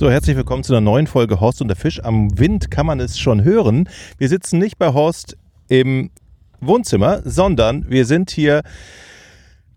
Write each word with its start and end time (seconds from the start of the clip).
So, 0.00 0.10
herzlich 0.10 0.34
willkommen 0.34 0.64
zu 0.64 0.72
einer 0.72 0.80
neuen 0.80 1.06
Folge 1.06 1.40
Horst 1.40 1.60
und 1.60 1.68
der 1.68 1.76
Fisch. 1.76 2.02
Am 2.02 2.38
Wind 2.38 2.70
kann 2.70 2.86
man 2.86 3.00
es 3.00 3.18
schon 3.18 3.44
hören. 3.44 3.86
Wir 4.16 4.30
sitzen 4.30 4.58
nicht 4.58 4.78
bei 4.78 4.94
Horst 4.94 5.36
im 5.68 6.08
Wohnzimmer, 6.58 7.20
sondern 7.26 7.84
wir 7.90 8.06
sind 8.06 8.30
hier 8.30 8.62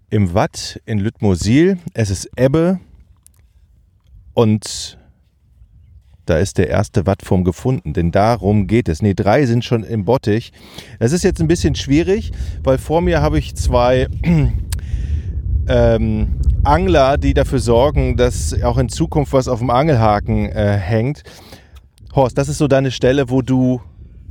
im 0.10 0.34
Watt 0.34 0.80
in 0.86 1.00
Lüttmosil. 1.00 1.78
Es 1.94 2.10
ist 2.10 2.30
Ebbe 2.38 2.80
und 4.34 4.98
da 6.26 6.38
ist 6.38 6.58
der 6.58 6.70
erste 6.70 7.06
Wattform 7.06 7.44
gefunden, 7.44 7.92
denn 7.92 8.12
darum 8.12 8.68
geht 8.68 8.88
es. 8.88 9.02
Ne, 9.02 9.16
drei 9.16 9.46
sind 9.46 9.66
schon 9.66 9.84
im 9.84 10.06
Bottich. 10.06 10.54
Das 11.00 11.12
ist 11.12 11.26
jetzt 11.26 11.42
ein 11.42 11.50
bisschen 11.50 11.76
schwierig, 11.76 12.32
weil 12.64 12.78
vor 12.78 13.02
mir 13.02 13.22
habe 13.22 13.40
ich 13.40 13.56
zwei 13.56 14.08
ähm, 15.68 16.40
Angler, 16.64 17.18
die 17.18 17.34
dafür 17.34 17.60
sorgen, 17.60 18.18
dass 18.18 18.62
auch 18.64 18.78
in 18.78 18.90
Zukunft 18.90 19.34
was 19.34 19.48
auf 19.48 19.60
dem 19.60 19.70
Angelhaken 19.70 20.50
äh, 20.50 20.78
hängt. 20.78 21.24
Horst, 22.16 22.38
das 22.38 22.48
ist 22.48 22.58
so 22.58 22.68
deine 22.68 22.92
Stelle, 22.92 23.30
wo 23.30 23.42
du 23.42 23.82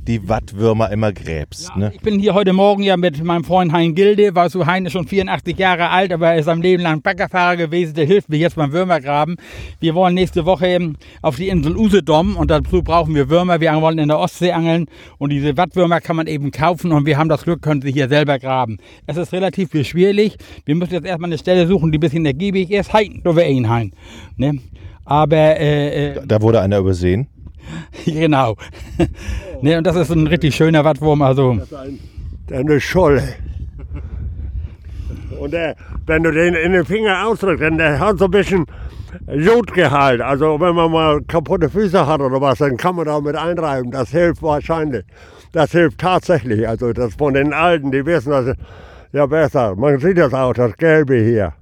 die 0.07 0.27
Wattwürmer 0.27 0.91
immer 0.91 1.11
gräbst. 1.13 1.69
Ja, 1.69 1.77
ne? 1.77 1.91
Ich 1.93 2.01
bin 2.01 2.19
hier 2.19 2.33
heute 2.33 2.53
Morgen 2.53 2.83
ja 2.83 2.97
mit 2.97 3.23
meinem 3.23 3.43
Freund 3.43 3.71
Hein 3.71 3.95
Gilde, 3.95 4.35
war 4.35 4.49
so 4.49 4.65
Hein 4.65 4.85
ist 4.85 4.91
schon 4.91 5.07
84 5.07 5.57
Jahre 5.57 5.89
alt, 5.89 6.11
aber 6.11 6.31
er 6.31 6.39
ist 6.39 6.47
am 6.47 6.61
Leben 6.61 6.83
lang 6.83 7.01
Baggerfahrer 7.01 7.55
gewesen, 7.57 7.93
der 7.93 8.05
hilft 8.05 8.29
mir 8.29 8.37
jetzt 8.37 8.55
beim 8.55 8.71
Würmergraben. 8.71 9.37
Wir 9.79 9.95
wollen 9.95 10.13
nächste 10.13 10.45
Woche 10.45 10.93
auf 11.21 11.37
die 11.37 11.47
Insel 11.47 11.77
Usedom 11.77 12.35
und 12.35 12.51
dazu 12.51 12.83
brauchen 12.83 13.15
wir 13.15 13.29
Würmer. 13.29 13.61
Wir 13.61 13.73
wollen 13.81 13.99
in 13.99 14.09
der 14.09 14.19
Ostsee 14.19 14.51
angeln 14.51 14.87
und 15.17 15.29
diese 15.29 15.55
Wattwürmer 15.57 16.01
kann 16.01 16.15
man 16.15 16.27
eben 16.27 16.51
kaufen 16.51 16.91
und 16.91 17.05
wir 17.05 17.17
haben 17.17 17.29
das 17.29 17.43
Glück, 17.43 17.61
können 17.61 17.81
sie 17.81 17.91
hier 17.91 18.09
selber 18.09 18.39
graben. 18.39 18.77
Es 19.07 19.17
ist 19.17 19.31
relativ 19.31 19.69
schwierig. 19.85 20.37
Wir 20.65 20.75
müssen 20.75 20.93
jetzt 20.93 21.05
erstmal 21.05 21.29
eine 21.29 21.37
Stelle 21.37 21.67
suchen, 21.67 21.91
die 21.91 21.97
ein 21.97 22.01
bisschen 22.01 22.25
ergiebig 22.25 22.71
ist. 22.71 22.93
Hein, 22.93 23.21
du 23.23 23.33
Hein. 23.33 23.91
Ne? 24.37 24.59
Aber 25.05 25.35
äh, 25.35 26.11
äh, 26.11 26.21
Da 26.25 26.41
wurde 26.41 26.61
einer 26.61 26.77
übersehen. 26.77 27.27
genau. 28.05 28.55
ne, 29.61 29.77
und 29.77 29.85
das 29.85 29.95
ist 29.95 30.11
ein 30.11 30.27
richtig 30.27 30.55
schöner 30.55 30.83
Wattwurm. 30.83 31.21
Also 31.21 31.59
eine 32.51 32.81
Scholle. 32.81 33.23
Und 35.39 35.51
der, 35.51 35.75
wenn 36.05 36.23
du 36.23 36.31
den 36.31 36.53
in 36.53 36.73
den 36.73 36.85
Finger 36.85 37.27
ausdrückst, 37.27 37.61
dann 37.63 37.77
der 37.77 37.99
hat 37.99 38.19
so 38.19 38.25
ein 38.25 38.31
bisschen 38.31 38.65
Jodgehalt. 39.27 40.21
Also 40.21 40.59
wenn 40.59 40.75
man 40.75 40.91
mal 40.91 41.21
kaputte 41.23 41.69
Füße 41.69 42.05
hat 42.07 42.21
oder 42.21 42.41
was, 42.41 42.59
dann 42.59 42.77
kann 42.77 42.95
man 42.95 43.05
da 43.05 43.19
mit 43.19 43.35
einreiben. 43.35 43.91
Das 43.91 44.09
hilft 44.09 44.41
wahrscheinlich. 44.41 45.05
Das 45.51 45.71
hilft 45.71 45.99
tatsächlich. 45.99 46.67
Also 46.67 46.93
das 46.93 47.15
von 47.15 47.33
den 47.33 47.53
Alten, 47.53 47.91
die 47.91 48.05
wissen 48.05 48.31
das 48.31 48.55
ja 49.11 49.25
besser. 49.25 49.75
Man 49.75 49.99
sieht 49.99 50.17
das 50.17 50.33
auch, 50.33 50.53
das 50.53 50.75
Gelbe 50.77 51.15
hier. 51.15 51.53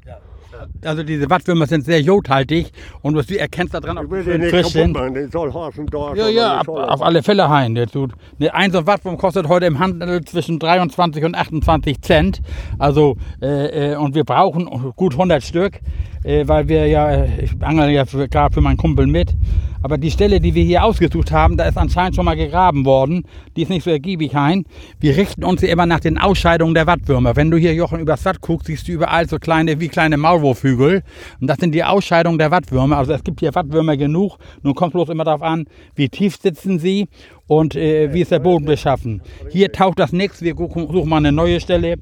Also 0.83 1.03
diese 1.03 1.29
Wattwürmer 1.29 1.67
sind 1.67 1.85
sehr 1.85 2.01
jodhaltig 2.01 2.71
und 3.01 3.13
du 3.13 3.37
erkennst 3.37 3.73
daran, 3.73 3.97
ob 3.97 4.05
Ich 4.05 4.11
will 4.11 4.23
sie 4.23 4.37
nicht 4.37 4.49
frisch 4.49 4.67
sind. 4.67 4.93
machen, 4.93 5.13
den 5.13 5.29
soll 5.31 5.53
Horsten 5.53 5.85
dort. 5.87 6.17
Ja, 6.17 6.27
ja, 6.29 6.57
ab, 6.59 6.67
auf 6.67 7.01
alle 7.01 7.23
Fälle 7.23 7.49
Hein. 7.49 7.75
Der 7.75 7.87
tut, 7.87 8.11
ne, 8.39 8.53
ein 8.53 8.71
so 8.71 8.79
ein 8.79 8.87
Wattwurm 8.87 9.17
kostet 9.17 9.47
heute 9.47 9.65
im 9.65 9.79
Handel 9.79 10.23
zwischen 10.23 10.59
23 10.59 11.23
und 11.23 11.35
28 11.35 12.01
Cent. 12.01 12.41
Also, 12.79 13.17
äh, 13.41 13.93
äh, 13.93 13.95
und 13.95 14.15
wir 14.15 14.23
brauchen 14.23 14.93
gut 14.95 15.13
100 15.13 15.43
Stück, 15.43 15.79
äh, 16.23 16.47
weil 16.47 16.67
wir 16.67 16.87
ja, 16.87 17.25
ich 17.25 17.51
angel 17.61 17.89
ja 17.89 18.03
gerade 18.03 18.53
für 18.53 18.61
meinen 18.61 18.77
Kumpel 18.77 19.07
mit. 19.07 19.35
Aber 19.83 19.97
die 19.97 20.11
Stelle, 20.11 20.39
die 20.39 20.53
wir 20.53 20.63
hier 20.63 20.83
ausgesucht 20.83 21.31
haben, 21.31 21.57
da 21.57 21.65
ist 21.65 21.77
anscheinend 21.77 22.15
schon 22.15 22.25
mal 22.25 22.35
gegraben 22.35 22.85
worden. 22.85 23.23
Die 23.55 23.63
ist 23.63 23.69
nicht 23.69 23.83
so 23.83 23.89
ergiebig, 23.89 24.35
Hein. 24.35 24.65
Wir 24.99 25.17
richten 25.17 25.43
uns 25.43 25.61
hier 25.61 25.69
immer 25.69 25.85
nach 25.85 25.99
den 25.99 26.17
Ausscheidungen 26.17 26.73
der 26.73 26.87
Wattwürmer. 26.87 27.35
Wenn 27.35 27.49
du 27.49 27.57
hier, 27.57 27.73
Jochen, 27.73 27.99
übers 27.99 28.23
Watt 28.25 28.41
guckst, 28.41 28.67
siehst 28.67 28.87
du 28.87 28.91
überall 28.91 29.27
so 29.27 29.37
kleine, 29.37 29.79
wie 29.79 29.87
kleine 29.87 30.17
Maulwurfhügel. 30.17 31.03
Und 31.39 31.47
das 31.47 31.57
sind 31.57 31.73
die 31.73 31.83
Ausscheidungen 31.83 32.37
der 32.37 32.51
Wattwürmer. 32.51 32.97
Also 32.97 33.13
es 33.13 33.23
gibt 33.23 33.39
hier 33.39 33.53
Wattwürmer 33.55 33.97
genug. 33.97 34.37
Nun 34.61 34.75
kommt 34.75 34.93
bloß 34.93 35.09
immer 35.09 35.23
darauf 35.23 35.41
an, 35.41 35.65
wie 35.95 36.09
tief 36.09 36.37
sitzen 36.41 36.79
sie 36.79 37.07
und 37.47 37.75
äh, 37.75 38.13
wie 38.13 38.21
ist 38.21 38.31
der 38.31 38.39
Boden 38.39 38.65
beschaffen. 38.65 39.21
Hier 39.49 39.71
taucht 39.71 39.99
das 39.99 40.13
nichts. 40.13 40.41
Wir 40.41 40.55
suchen 40.55 41.09
mal 41.09 41.17
eine 41.17 41.31
neue 41.31 41.59
Stelle. 41.59 41.95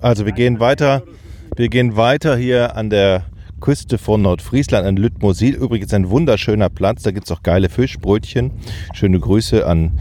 Also 0.00 0.26
wir 0.26 0.32
gehen 0.32 0.60
weiter. 0.60 1.02
Wir 1.56 1.68
gehen 1.68 1.96
weiter 1.96 2.36
hier 2.36 2.76
an 2.76 2.90
der 2.90 3.24
Küste 3.64 3.96
von 3.96 4.20
Nordfriesland, 4.20 4.86
an 4.86 4.96
Lüttmosil. 4.98 5.54
Übrigens 5.54 5.94
ein 5.94 6.10
wunderschöner 6.10 6.68
Platz. 6.68 7.02
Da 7.04 7.12
gibt 7.12 7.24
es 7.24 7.32
auch 7.32 7.42
geile 7.42 7.70
Fischbrötchen. 7.70 8.50
Schöne 8.92 9.18
Grüße 9.18 9.66
an 9.66 9.98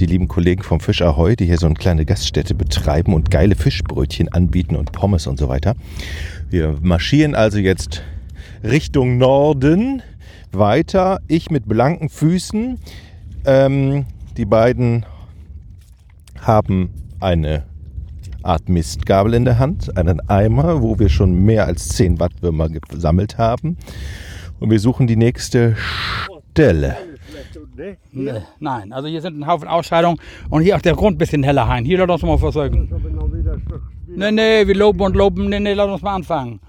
die 0.00 0.06
lieben 0.06 0.26
Kollegen 0.26 0.64
vom 0.64 0.80
Fisch 0.80 1.02
Ahoi, 1.02 1.36
die 1.36 1.46
hier 1.46 1.56
so 1.56 1.66
eine 1.66 1.76
kleine 1.76 2.04
Gaststätte 2.04 2.56
betreiben 2.56 3.14
und 3.14 3.30
geile 3.30 3.54
Fischbrötchen 3.54 4.32
anbieten 4.32 4.74
und 4.74 4.90
Pommes 4.90 5.28
und 5.28 5.38
so 5.38 5.48
weiter. 5.48 5.76
Wir 6.50 6.78
marschieren 6.82 7.36
also 7.36 7.58
jetzt 7.58 8.02
Richtung 8.64 9.18
Norden 9.18 10.02
weiter. 10.50 11.20
Ich 11.28 11.48
mit 11.48 11.68
blanken 11.68 12.08
Füßen. 12.08 12.80
Ähm, 13.44 14.06
die 14.36 14.46
beiden 14.46 15.06
haben 16.40 16.90
eine 17.20 17.66
Art 18.46 18.68
Mistgabel 18.68 19.34
in 19.34 19.44
der 19.44 19.58
Hand, 19.58 19.96
einen 19.96 20.20
Eimer, 20.28 20.82
wo 20.82 20.98
wir 20.98 21.08
schon 21.08 21.44
mehr 21.44 21.66
als 21.66 21.88
10 21.90 22.20
Wattwürmer 22.20 22.68
gesammelt 22.68 23.38
haben. 23.38 23.76
Und 24.58 24.70
wir 24.70 24.80
suchen 24.80 25.06
die 25.06 25.16
nächste 25.16 25.76
Stelle. 26.52 26.96
Nee, 28.12 28.40
nein, 28.58 28.92
also 28.92 29.08
hier 29.08 29.20
sind 29.20 29.38
ein 29.38 29.46
Haufen 29.46 29.68
Ausscheidungen 29.68 30.18
und 30.48 30.62
hier 30.62 30.76
auch 30.76 30.80
der 30.80 30.94
Grund 30.94 31.16
ein 31.16 31.18
bisschen 31.18 31.42
heller, 31.42 31.68
Hein. 31.68 31.84
Hier 31.84 31.98
lass 31.98 32.22
uns 32.22 32.22
mal 32.22 32.38
versorgen. 32.38 32.88
Nee, 34.06 34.30
nee, 34.30 34.66
wir 34.66 34.74
loben 34.74 35.00
und 35.00 35.14
loben. 35.14 35.48
Nee, 35.50 35.60
nee, 35.60 35.74
lass 35.74 35.90
uns 35.90 36.02
mal 36.02 36.14
anfangen. 36.14 36.60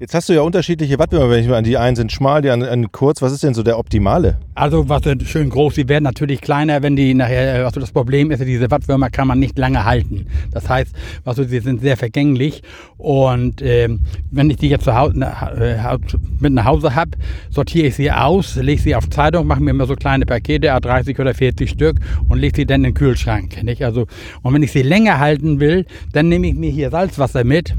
Jetzt 0.00 0.12
hast 0.12 0.28
du 0.28 0.32
ja 0.32 0.40
unterschiedliche 0.40 0.98
Wattwürmer, 0.98 1.62
die 1.62 1.78
einen 1.78 1.94
sind 1.94 2.10
schmal, 2.10 2.42
die 2.42 2.50
anderen 2.50 2.90
kurz. 2.90 3.22
Was 3.22 3.32
ist 3.32 3.44
denn 3.44 3.54
so 3.54 3.62
der 3.62 3.78
optimale? 3.78 4.38
Also 4.56 4.88
was 4.88 5.02
schön 5.24 5.50
groß, 5.50 5.74
die 5.74 5.88
werden 5.88 6.02
natürlich 6.02 6.40
kleiner, 6.40 6.82
wenn 6.82 6.96
die 6.96 7.14
nachher, 7.14 7.64
also 7.64 7.78
das 7.78 7.92
Problem 7.92 8.32
ist, 8.32 8.42
diese 8.42 8.68
Wattwürmer 8.72 9.08
kann 9.10 9.28
man 9.28 9.38
nicht 9.38 9.56
lange 9.56 9.84
halten. 9.84 10.26
Das 10.50 10.68
heißt, 10.68 10.92
was 11.22 11.36
sie 11.36 11.60
sind 11.60 11.80
sehr 11.80 11.96
vergänglich 11.96 12.64
und 12.98 13.62
ähm, 13.62 14.00
wenn 14.32 14.50
ich 14.50 14.56
die 14.56 14.68
jetzt 14.68 14.82
zu 14.82 14.96
Hause, 14.96 15.16
nach, 15.16 15.52
äh, 15.52 15.78
mit 16.40 16.52
nach 16.52 16.64
Hause 16.64 16.96
habe, 16.96 17.12
sortiere 17.50 17.86
ich 17.86 17.94
sie 17.94 18.10
aus, 18.10 18.56
lege 18.56 18.82
sie 18.82 18.96
auf 18.96 19.08
Zeitung, 19.10 19.46
mache 19.46 19.62
mir 19.62 19.70
immer 19.70 19.86
so 19.86 19.94
kleine 19.94 20.26
Pakete, 20.26 20.72
a 20.72 20.80
30 20.80 21.20
oder 21.20 21.34
40 21.34 21.70
Stück 21.70 21.98
und 22.28 22.40
lege 22.40 22.56
sie 22.56 22.66
dann 22.66 22.80
in 22.80 22.90
den 22.90 22.94
Kühlschrank. 22.94 23.62
Nicht? 23.62 23.84
Also, 23.84 24.08
und 24.42 24.52
wenn 24.54 24.62
ich 24.64 24.72
sie 24.72 24.82
länger 24.82 25.20
halten 25.20 25.60
will, 25.60 25.86
dann 26.12 26.28
nehme 26.28 26.48
ich 26.48 26.54
mir 26.54 26.72
hier 26.72 26.90
Salzwasser 26.90 27.44
mit 27.44 27.76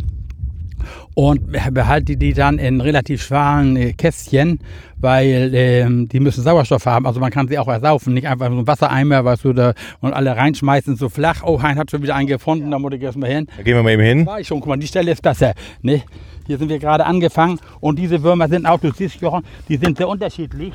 und 1.13 1.51
behalte 1.72 2.18
die 2.18 2.34
dann 2.34 2.59
in 2.59 2.81
relativ 2.81 3.23
schweren 3.23 3.75
äh, 3.75 3.94
Kästchen, 3.94 4.59
weil 4.97 5.51
ähm, 5.53 6.07
die 6.09 6.19
müssen 6.19 6.44
Sauerstoff 6.44 6.85
haben. 6.85 7.06
Also 7.06 7.19
man 7.19 7.31
kann 7.31 7.47
sie 7.47 7.57
auch 7.59 7.68
ersaufen, 7.68 8.13
nicht 8.13 8.28
einfach 8.28 8.50
so 8.50 8.57
ein 8.57 8.68
Wassereimer, 8.68 9.24
weißt 9.25 9.45
du, 9.45 9.53
da, 9.53 9.74
und 10.01 10.13
alle 10.13 10.35
reinschmeißen 10.35 10.95
so 10.95 11.09
flach. 11.09 11.44
Oh, 11.44 11.62
Hein 11.62 11.78
hat 11.78 11.91
schon 11.91 12.01
wieder 12.01 12.16
einen 12.16 12.28
gefunden, 12.28 12.72
da 12.72 12.79
muss 12.79 12.94
ich 12.94 13.01
erst 13.01 13.18
mal 13.18 13.29
hin. 13.29 13.47
Da 13.57 13.63
gehen 13.63 13.75
wir 13.75 13.84
mal 13.84 13.91
eben 13.91 14.03
hin. 14.03 14.25
War 14.25 14.40
ich 14.40 14.47
schon, 14.47 14.59
guck 14.59 14.69
mal, 14.69 14.78
die 14.78 14.88
Stelle 14.88 15.12
ist 15.12 15.22
besser. 15.22 15.53
Ne? 15.81 16.03
Hier 16.47 16.57
sind 16.57 16.69
wir 16.69 16.79
gerade 16.79 17.06
angefangen 17.06 17.59
und 17.79 17.97
diese 17.97 18.22
Würmer 18.22 18.47
sind 18.47 18.66
auch, 18.66 18.79
du 18.79 18.91
siehst 18.91 19.19
Jochen, 19.22 19.44
die 19.68 19.78
sind 19.78 19.97
sehr 19.97 20.07
unterschiedlich. 20.07 20.74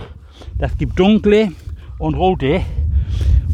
Das 0.59 0.77
gibt 0.77 0.99
dunkle 0.99 1.53
und 2.01 2.15
rote. 2.15 2.63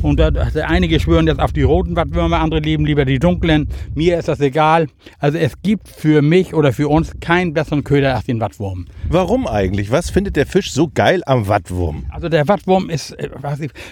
Und 0.03 0.21
da, 0.21 0.29
einige 0.67 1.01
schwören 1.01 1.27
jetzt 1.27 1.41
auf 1.41 1.53
die 1.53 1.63
roten 1.63 1.97
Wattwürmer, 1.97 2.39
andere 2.39 2.61
lieben 2.61 2.85
lieber 2.85 3.05
die 3.05 3.19
dunklen. 3.19 3.69
Mir 3.95 4.19
ist 4.19 4.29
das 4.29 4.41
egal. 4.41 4.87
Also 5.19 5.39
es 5.39 5.61
gibt 5.63 5.89
für 5.89 6.23
mich 6.23 6.55
oder 6.55 6.73
für 6.73 6.89
uns 6.89 7.13
keinen 7.21 7.55
besseren 7.55 7.83
Köder 7.83 8.15
als 8.15 8.27
den 8.27 8.39
Wattwurm. 8.39 8.87
Warum 9.09 9.47
eigentlich? 9.47 9.91
Was 9.91 10.11
findet 10.11 10.37
der 10.37 10.47
Fisch 10.47 10.73
so 10.73 10.89
geil 10.93 11.23
am 11.27 11.49
Wattwurm? 11.49 12.05
Also 12.11 12.29
der 12.29 12.47
Wattwurm 12.47 12.91
ist, 12.91 13.13
äh, 13.13 13.31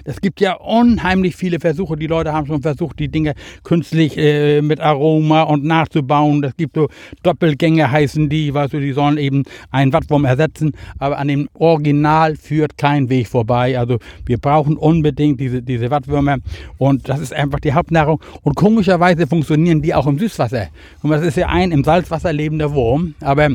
es 0.04 0.20
gibt 0.20 0.40
ja 0.40 0.54
unheimlich 0.54 1.36
viele 1.36 1.58
Versuche. 1.58 1.96
Die 1.96 2.06
Leute 2.06 2.32
haben 2.32 2.46
schon 2.46 2.62
versucht, 2.62 2.98
die 3.00 3.08
Dinge 3.08 3.34
künstlich 3.64 4.16
äh, 4.18 4.60
mit 4.60 4.80
Aroma 4.80 5.42
und 5.42 5.64
nachzubauen. 5.64 6.44
Es 6.44 6.56
gibt 6.56 6.76
so 6.76 6.88
Doppelgänge 7.22 7.90
heißen 7.90 8.28
die, 8.28 8.52
weißt 8.52 8.74
du, 8.74 8.80
die 8.80 8.92
sollen 8.92 9.16
eben 9.18 9.42
einen 9.70 9.92
Wattwurm 9.92 10.26
ersetzen. 10.26 10.72
Aber 10.98 11.18
an 11.18 11.28
dem 11.28 11.48
Original 11.54 12.36
führt 12.36 12.76
kein 12.76 13.08
Weg 13.08 13.26
vorbei. 13.26 13.78
Also 13.78 13.98
wir 14.26 14.38
brauchen 14.44 14.76
unbedingt 14.76 15.40
diese, 15.40 15.62
diese 15.62 15.90
Wattwürmer 15.90 16.36
und 16.76 17.08
das 17.08 17.18
ist 17.18 17.32
einfach 17.32 17.60
die 17.60 17.72
Hauptnahrung. 17.72 18.20
Und 18.42 18.54
komischerweise 18.54 19.26
funktionieren 19.26 19.80
die 19.80 19.94
auch 19.94 20.06
im 20.06 20.18
Süßwasser. 20.18 20.68
Und 21.02 21.10
das 21.10 21.22
ist 21.22 21.38
ja 21.38 21.48
ein 21.48 21.72
im 21.72 21.82
Salzwasser 21.82 22.32
lebender 22.32 22.72
Wurm, 22.74 23.14
aber 23.20 23.48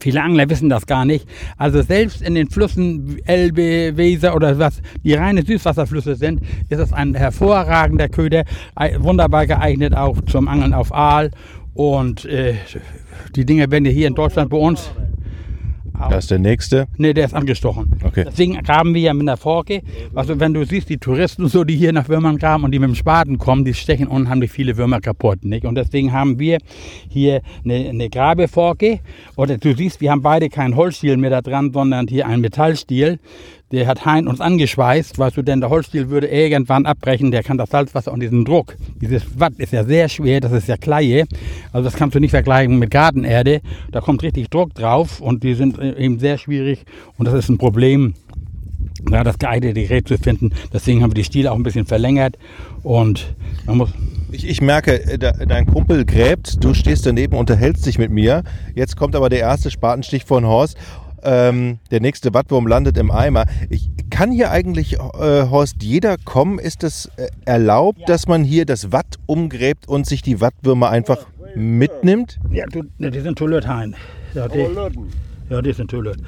Viele 0.00 0.22
Angler 0.22 0.48
wissen 0.48 0.70
das 0.70 0.86
gar 0.86 1.04
nicht. 1.04 1.28
Also 1.58 1.82
selbst 1.82 2.22
in 2.22 2.34
den 2.34 2.48
Flüssen 2.48 3.18
Elbe, 3.26 3.94
Weser 3.94 4.34
oder 4.34 4.58
was, 4.58 4.80
die 5.04 5.12
reine 5.12 5.42
Süßwasserflüsse 5.42 6.14
sind, 6.14 6.40
ist 6.70 6.78
es 6.78 6.94
ein 6.94 7.14
hervorragender 7.14 8.08
Köder, 8.08 8.44
wunderbar 8.98 9.46
geeignet 9.46 9.94
auch 9.94 10.16
zum 10.22 10.48
Angeln 10.48 10.72
auf 10.72 10.94
Aal. 10.94 11.30
Und 11.74 12.24
äh, 12.24 12.54
die 13.36 13.44
Dinge 13.44 13.70
werden 13.70 13.84
hier 13.84 14.08
in 14.08 14.14
Deutschland 14.14 14.48
bei 14.48 14.56
uns 14.56 14.90
Da 15.98 16.16
ist 16.16 16.30
der 16.30 16.38
nächste. 16.38 16.86
Nee, 16.96 17.12
der 17.12 17.26
ist 17.26 17.34
angestochen. 17.34 18.00
Okay. 18.02 18.24
Deswegen 18.26 18.54
graben 18.62 18.94
wir 18.94 19.02
ja 19.02 19.14
mit 19.14 19.22
einer 19.22 19.36
Forke. 19.36 19.82
Also 20.14 20.40
wenn 20.40 20.54
du 20.54 20.64
siehst, 20.64 20.88
die 20.88 20.98
Touristen 20.98 21.48
so, 21.48 21.64
die 21.64 21.76
hier 21.76 21.92
nach 21.92 22.08
Würmern 22.08 22.38
graben 22.38 22.64
und 22.64 22.72
die 22.72 22.78
mit 22.78 22.88
dem 22.88 22.94
Spaten 22.94 23.38
kommen, 23.38 23.64
die 23.64 23.74
stechen 23.74 24.08
unheimlich 24.08 24.50
viele 24.50 24.76
Würmer 24.76 25.00
kaputt. 25.00 25.44
Nicht? 25.44 25.64
Und 25.64 25.76
deswegen 25.76 26.12
haben 26.12 26.38
wir 26.38 26.58
hier 27.08 27.42
eine, 27.64 27.88
eine 27.88 28.10
Grabeforke. 28.10 29.00
Oder 29.36 29.58
du 29.58 29.74
siehst, 29.74 30.00
wir 30.00 30.10
haben 30.10 30.22
beide 30.22 30.48
keinen 30.48 30.76
Holzstiel 30.76 31.16
mehr 31.16 31.30
da 31.30 31.40
dran, 31.40 31.72
sondern 31.72 32.08
hier 32.08 32.26
einen 32.26 32.42
Metallstiel. 32.42 33.18
Der 33.72 33.86
hat 33.86 34.04
Hein 34.04 34.28
uns 34.28 34.40
angeschweißt, 34.40 35.18
weißt 35.18 35.36
du, 35.38 35.42
denn 35.42 35.60
der 35.60 35.70
Holzstiel 35.70 36.10
würde 36.10 36.26
irgendwann 36.28 36.84
abbrechen, 36.84 37.30
der 37.30 37.42
kann 37.42 37.56
das 37.56 37.70
Salzwasser 37.70 38.12
und 38.12 38.20
diesen 38.20 38.44
Druck. 38.44 38.76
Dieses 39.00 39.22
Watt 39.40 39.54
ist 39.56 39.72
ja 39.72 39.82
sehr 39.84 40.10
schwer, 40.10 40.40
das 40.40 40.52
ist 40.52 40.68
ja 40.68 40.76
Kleie. 40.76 41.24
Also 41.72 41.84
das 41.88 41.94
kannst 41.98 42.14
du 42.14 42.20
nicht 42.20 42.32
vergleichen 42.32 42.78
mit 42.78 42.90
Gartenerde. 42.90 43.62
Da 43.90 44.02
kommt 44.02 44.22
richtig 44.22 44.50
Druck 44.50 44.74
drauf 44.74 45.20
und 45.20 45.42
die 45.42 45.54
sind 45.54 45.78
äh, 45.78 45.96
eben 45.96 46.18
sehr 46.18 46.36
schwierig 46.36 46.84
und 47.16 47.26
das 47.26 47.34
ist 47.34 47.48
ein 47.48 47.56
Problem, 47.56 48.12
da 49.10 49.24
das 49.24 49.38
geeignete 49.38 49.80
Gerät 49.80 50.06
zu 50.06 50.18
finden. 50.18 50.50
Deswegen 50.72 51.02
haben 51.02 51.10
wir 51.10 51.14
die 51.14 51.24
Stiele 51.24 51.50
auch 51.50 51.56
ein 51.56 51.62
bisschen 51.62 51.86
verlängert 51.86 52.36
und 52.82 53.34
man 53.64 53.78
muss. 53.78 53.90
Ich, 54.34 54.48
ich 54.48 54.60
merke, 54.62 55.02
äh, 55.04 55.18
de- 55.18 55.46
dein 55.46 55.66
Kumpel 55.66 56.04
gräbt, 56.06 56.62
du 56.64 56.72
stehst 56.72 57.04
daneben, 57.06 57.36
unterhältst 57.36 57.84
dich 57.86 57.98
mit 57.98 58.10
mir. 58.10 58.44
Jetzt 58.74 58.96
kommt 58.96 59.14
aber 59.16 59.28
der 59.28 59.40
erste 59.40 59.70
Spatenstich 59.70 60.24
von 60.24 60.46
Horst. 60.46 60.76
Ähm, 61.24 61.78
der 61.90 62.00
nächste 62.00 62.34
Wattwurm 62.34 62.66
landet 62.66 62.98
im 62.98 63.10
Eimer. 63.10 63.46
Ich, 63.70 63.90
kann 64.12 64.30
hier 64.30 64.50
eigentlich, 64.50 64.98
äh, 64.98 65.48
Horst, 65.48 65.82
jeder 65.82 66.16
kommen? 66.18 66.58
Ist 66.58 66.84
es 66.84 67.06
äh, 67.16 67.28
erlaubt, 67.46 68.00
dass 68.06 68.28
man 68.28 68.44
hier 68.44 68.66
das 68.66 68.92
Watt 68.92 69.18
umgräbt 69.26 69.88
und 69.88 70.06
sich 70.06 70.22
die 70.22 70.40
Wattwürmer 70.40 70.90
einfach 70.90 71.26
mitnimmt? 71.54 72.38
Ja, 72.50 72.66
du, 72.66 72.82
die 72.98 73.20
sind 73.20 73.38
Toilette, 73.38 73.68
Hein. 73.68 73.96
Ja, 74.34 74.48
die, 74.48 74.60
Oh. 74.60 74.90
Ja, 75.52 75.60
die 75.60 75.72
sind 75.72 75.90
Toilette. 75.90 76.18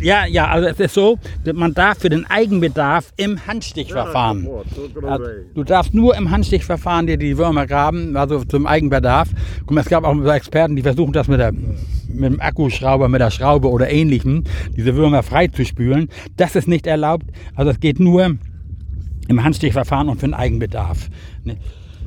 Ja, 0.00 0.26
ja, 0.26 0.48
also 0.48 0.68
es 0.68 0.80
ist 0.80 0.94
so, 0.94 1.16
dass 1.44 1.54
man 1.54 1.74
darf 1.74 1.98
für 1.98 2.08
den 2.08 2.26
Eigenbedarf 2.26 3.12
im 3.16 3.46
Handstichverfahren. 3.46 4.48
Drüber. 4.94 5.12
Also, 5.12 5.24
du 5.54 5.62
darfst 5.62 5.94
nur 5.94 6.16
im 6.16 6.30
Handstichverfahren 6.30 7.06
dir 7.06 7.16
die 7.16 7.38
Würmer 7.38 7.66
graben, 7.66 8.16
also 8.16 8.42
zum 8.44 8.66
Eigenbedarf. 8.66 9.28
Guck 9.60 9.70
mal, 9.70 9.82
es 9.82 9.88
gab 9.88 10.02
auch 10.02 10.14
so 10.14 10.28
Experten, 10.28 10.74
die 10.74 10.82
versuchen 10.82 11.12
das 11.12 11.28
mit, 11.28 11.38
der, 11.38 11.52
mit 11.52 12.32
dem 12.32 12.40
Akkuschrauber, 12.40 13.08
mit 13.08 13.20
der 13.20 13.30
Schraube 13.30 13.70
oder 13.70 13.88
ähnlichem, 13.90 14.42
diese 14.76 14.96
Würmer 14.96 15.22
freizuspülen. 15.22 16.08
Das 16.36 16.56
ist 16.56 16.66
nicht 16.66 16.88
erlaubt. 16.88 17.26
Also 17.54 17.70
es 17.70 17.78
geht 17.78 18.00
nur 18.00 18.36
im 19.28 19.44
Handstichverfahren 19.44 20.08
und 20.08 20.18
für 20.18 20.26
den 20.26 20.34
Eigenbedarf. 20.34 21.08
Ne? 21.44 21.58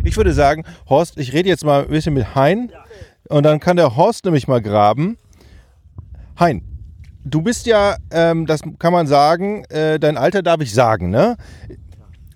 Ich 0.03 0.18
würde 0.18 0.33
sagen, 0.33 0.65
Horst, 0.89 1.18
ich 1.18 1.31
rede 1.31 1.48
jetzt 1.48 1.63
mal 1.63 1.83
ein 1.83 1.89
bisschen 1.89 2.13
mit 2.13 2.36
Hein 2.36 2.71
und 3.30 3.44
dann 3.44 3.62
kann 3.62 3.77
der 3.77 3.95
Horst 3.95 4.25
nämlich 4.25 4.50
mal 4.50 4.62
graben. 4.62 5.18
Hein, 6.41 6.63
du 7.23 7.43
bist 7.43 7.67
ja, 7.67 7.97
ähm, 8.11 8.47
das 8.47 8.61
kann 8.79 8.91
man 8.91 9.05
sagen, 9.05 9.63
äh, 9.65 9.99
dein 9.99 10.17
Alter 10.17 10.41
darf 10.41 10.59
ich 10.59 10.73
sagen, 10.73 11.11
ne? 11.11 11.38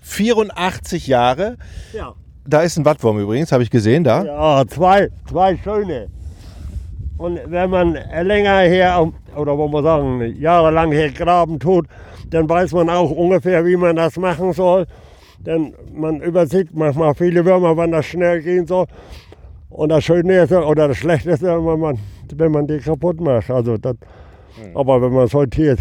84 0.03 1.07
Jahre. 1.07 1.57
Ja. 1.91 2.13
Da 2.45 2.61
ist 2.61 2.77
ein 2.77 2.85
Wattwurm 2.85 3.17
übrigens, 3.17 3.51
habe 3.51 3.63
ich 3.63 3.71
gesehen, 3.71 4.03
da. 4.03 4.23
Ja, 4.23 4.67
zwei, 4.67 5.09
zwei 5.27 5.57
schöne. 5.57 6.09
Und 7.17 7.39
wenn 7.47 7.71
man 7.71 7.97
länger 8.21 8.59
her, 8.59 9.11
oder 9.35 9.57
wo 9.57 9.67
man 9.67 9.83
sagen, 9.83 10.35
jahrelang 10.39 10.91
hier 10.91 11.11
graben 11.11 11.59
tut, 11.59 11.87
dann 12.29 12.47
weiß 12.47 12.73
man 12.73 12.91
auch 12.91 13.09
ungefähr, 13.09 13.65
wie 13.65 13.75
man 13.75 13.95
das 13.95 14.17
machen 14.17 14.53
soll. 14.53 14.85
Denn 15.39 15.73
man 15.91 16.21
übersieht 16.21 16.75
manchmal 16.75 17.15
viele 17.15 17.43
Würmer, 17.43 17.75
wenn 17.75 17.91
das 17.91 18.05
schnell 18.05 18.43
gehen 18.43 18.67
soll. 18.67 18.85
Und 19.75 19.89
das 19.89 20.06
Schöne 20.06 20.44
ist, 20.44 20.54
oder 20.54 20.88
das 20.88 20.98
Schlechte 20.98 21.31
ist, 21.31 21.42
wenn 21.42 21.80
man, 21.80 22.00
wenn 22.33 22.51
man 22.51 22.66
die 22.66 22.80
kaputt 22.80 23.19
macht. 23.19 23.51
Also 23.51 23.75
das, 23.77 23.95
aber 24.74 25.01
wenn 25.01 25.12
man 25.12 25.27
sortiert, 25.27 25.80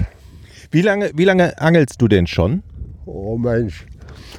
Wie 0.73 0.83
lange, 0.83 1.13
wie 1.15 1.25
lange 1.25 1.57
angelst 1.61 2.03
du 2.03 2.09
denn 2.09 2.27
schon? 2.27 2.65
oh 3.07 3.37
Mensch, 3.39 3.87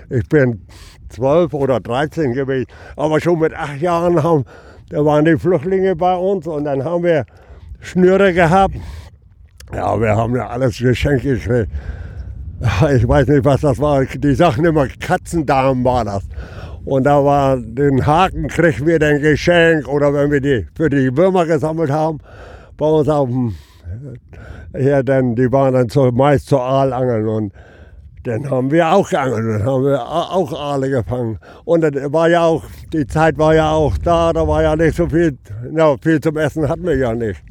ich 0.10 0.28
bin 0.28 0.60
zwölf 1.08 1.54
oder 1.54 1.80
13 1.80 2.34
gewesen, 2.34 2.66
aber 2.98 3.22
schon 3.22 3.40
mit 3.40 3.54
acht 3.54 3.80
Jahren 3.80 4.22
haben, 4.22 4.44
da 4.90 5.06
waren 5.06 5.24
die 5.24 5.38
Flüchtlinge 5.38 5.96
bei 5.96 6.16
uns 6.16 6.48
und 6.48 6.66
dann 6.66 6.84
haben 6.84 7.04
wir 7.06 7.26
Schnüre 7.80 8.34
gehabt. 8.34 8.76
Ja, 9.74 9.98
wir 10.02 10.18
haben 10.18 10.36
ja 10.36 10.48
alles 10.50 10.78
geschenkt 10.80 11.24
gekriegt. 11.24 11.72
Ich 12.94 13.08
weiß 13.08 13.28
nicht, 13.28 13.46
was 13.46 13.62
das 13.62 13.80
war. 13.80 14.04
Die 14.06 14.34
sagten 14.34 14.66
immer, 14.66 14.88
Katzendarm 14.88 15.84
war 15.86 16.04
das. 16.04 16.24
Und 16.86 17.04
da 17.06 17.24
war 17.24 17.58
den 17.58 18.06
Haken 18.06 18.48
kriegen 18.48 18.86
wir 18.86 19.00
dann 19.00 19.20
geschenkt 19.20 19.88
oder 19.88 20.14
wenn 20.14 20.32
wir 20.32 20.40
die 20.40 20.68
für 20.76 20.90
die 20.90 21.16
Würmer 21.18 21.46
gesammelt 21.46 21.90
haben, 21.90 22.20
bei 22.78 22.86
uns 22.86 23.10
auf 23.10 23.28
dem, 23.28 23.56
ja, 24.78 25.02
dann, 25.02 25.36
die 25.36 25.52
waren 25.52 25.74
dann 25.74 25.90
zu, 25.90 26.12
meist 26.12 26.48
zu 26.48 26.60
Aalangeln 26.60 27.28
und 27.28 27.54
dann 28.24 28.50
haben 28.50 28.72
wir 28.72 28.92
auch 28.92 29.10
geangelt, 29.10 29.62
dann 29.62 29.66
haben 29.66 29.84
wir 29.86 30.02
auch 30.02 30.52
Aale 30.54 30.90
gefangen. 30.90 31.38
Und 31.64 31.82
das 31.82 32.12
war 32.12 32.28
ja 32.28 32.44
auch, 32.44 32.64
die 32.92 33.06
Zeit 33.06 33.38
war 33.38 33.54
ja 33.54 33.72
auch 33.72 33.98
da, 34.00 34.34
da 34.34 34.48
war 34.48 34.64
ja 34.64 34.76
nicht 34.76 34.96
so 34.96 35.08
viel, 35.08 35.38
ja, 35.76 35.96
viel 36.02 36.20
zum 36.20 36.38
Essen 36.38 36.68
hatten 36.68 36.84
wir 36.84 36.98
ja 36.98 37.14
nicht. 37.14 37.42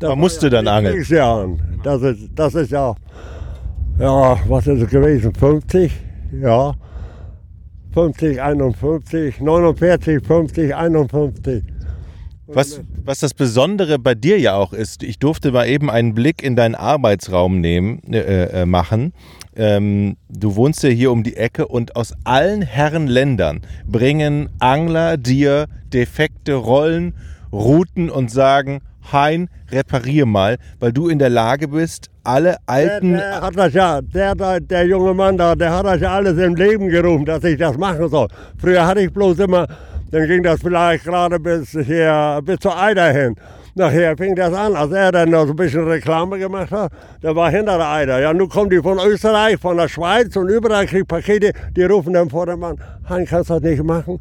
Das 0.00 0.10
Man 0.10 0.18
musste 0.18 0.46
ja 0.46 0.50
dann 0.50 0.68
angeln. 0.68 0.96
Kriegsjahren. 0.96 1.60
Das 1.82 2.02
ist, 2.02 2.30
das 2.34 2.54
ist 2.54 2.70
ja, 2.70 2.94
ja, 3.98 4.36
was 4.48 4.66
ist 4.66 4.82
es 4.82 4.90
gewesen? 4.90 5.34
50? 5.34 5.92
Ja. 6.40 6.74
50, 7.96 8.42
51, 8.42 9.40
49, 9.40 10.20
50, 10.22 10.74
51. 10.74 11.64
Was, 12.46 12.82
was 13.02 13.20
das 13.20 13.32
Besondere 13.32 13.98
bei 13.98 14.14
dir 14.14 14.38
ja 14.38 14.54
auch 14.54 14.74
ist, 14.74 15.02
ich 15.02 15.18
durfte 15.18 15.50
mal 15.50 15.66
eben 15.66 15.88
einen 15.88 16.12
Blick 16.12 16.42
in 16.42 16.56
deinen 16.56 16.74
Arbeitsraum 16.74 17.58
nehmen, 17.62 18.02
äh, 18.12 18.62
äh, 18.62 18.66
machen. 18.66 19.14
Ähm, 19.56 20.18
du 20.28 20.56
wohnst 20.56 20.82
ja 20.82 20.90
hier 20.90 21.10
um 21.10 21.22
die 21.22 21.38
Ecke 21.38 21.68
und 21.68 21.96
aus 21.96 22.12
allen 22.24 22.60
Herrenländern 22.60 23.62
bringen 23.86 24.50
Angler 24.58 25.16
dir 25.16 25.66
defekte 25.90 26.52
Rollen, 26.52 27.14
Routen 27.50 28.10
und 28.10 28.30
sagen, 28.30 28.82
Hein, 29.10 29.48
reparier 29.70 30.26
mal, 30.26 30.58
weil 30.80 30.92
du 30.92 31.08
in 31.08 31.18
der 31.18 31.30
Lage 31.30 31.68
bist, 31.68 32.10
alle 32.26 32.50
Der, 32.50 32.58
alten... 32.66 33.12
der 33.14 33.40
hat 33.40 33.56
das 33.56 33.72
ja, 33.72 34.00
der, 34.00 34.60
der 34.60 34.86
junge 34.86 35.14
Mann 35.14 35.36
da, 35.36 35.54
der 35.54 35.72
hat 35.76 35.86
das 35.86 36.00
ja 36.00 36.12
alles 36.12 36.38
im 36.38 36.54
Leben 36.54 36.88
gerufen, 36.88 37.24
dass 37.24 37.44
ich 37.44 37.58
das 37.58 37.76
machen 37.78 38.08
soll. 38.08 38.28
Früher 38.58 38.86
hatte 38.86 39.00
ich 39.00 39.12
bloß 39.12 39.38
immer, 39.40 39.66
dann 40.10 40.26
ging 40.26 40.42
das 40.42 40.60
vielleicht 40.60 41.04
gerade 41.04 41.38
bis 41.38 41.70
hier, 41.70 42.40
bis 42.44 42.58
zur 42.58 42.76
Eider 42.76 43.10
hin. 43.12 43.34
Nachher 43.74 44.16
fing 44.16 44.34
das 44.34 44.54
an, 44.54 44.74
als 44.74 44.90
er 44.92 45.12
dann 45.12 45.30
noch 45.30 45.44
so 45.44 45.52
ein 45.52 45.56
bisschen 45.56 45.86
Reklame 45.86 46.38
gemacht 46.38 46.70
hat, 46.70 46.90
der 47.22 47.36
war 47.36 47.50
hinter 47.50 47.76
der 47.76 47.90
Eider. 47.90 48.20
Ja, 48.20 48.32
nun 48.32 48.48
kommen 48.48 48.70
die 48.70 48.80
von 48.80 48.98
Österreich, 48.98 49.58
von 49.58 49.76
der 49.76 49.88
Schweiz 49.88 50.34
und 50.36 50.48
überall 50.48 50.86
kriegt 50.86 51.08
Pakete, 51.08 51.52
die 51.76 51.84
rufen 51.84 52.14
dann 52.14 52.30
vor 52.30 52.46
dem 52.46 52.60
Mann, 52.60 52.78
Hein, 53.08 53.26
kannst 53.28 53.50
du 53.50 53.54
das 53.54 53.62
nicht 53.62 53.84
machen? 53.84 54.18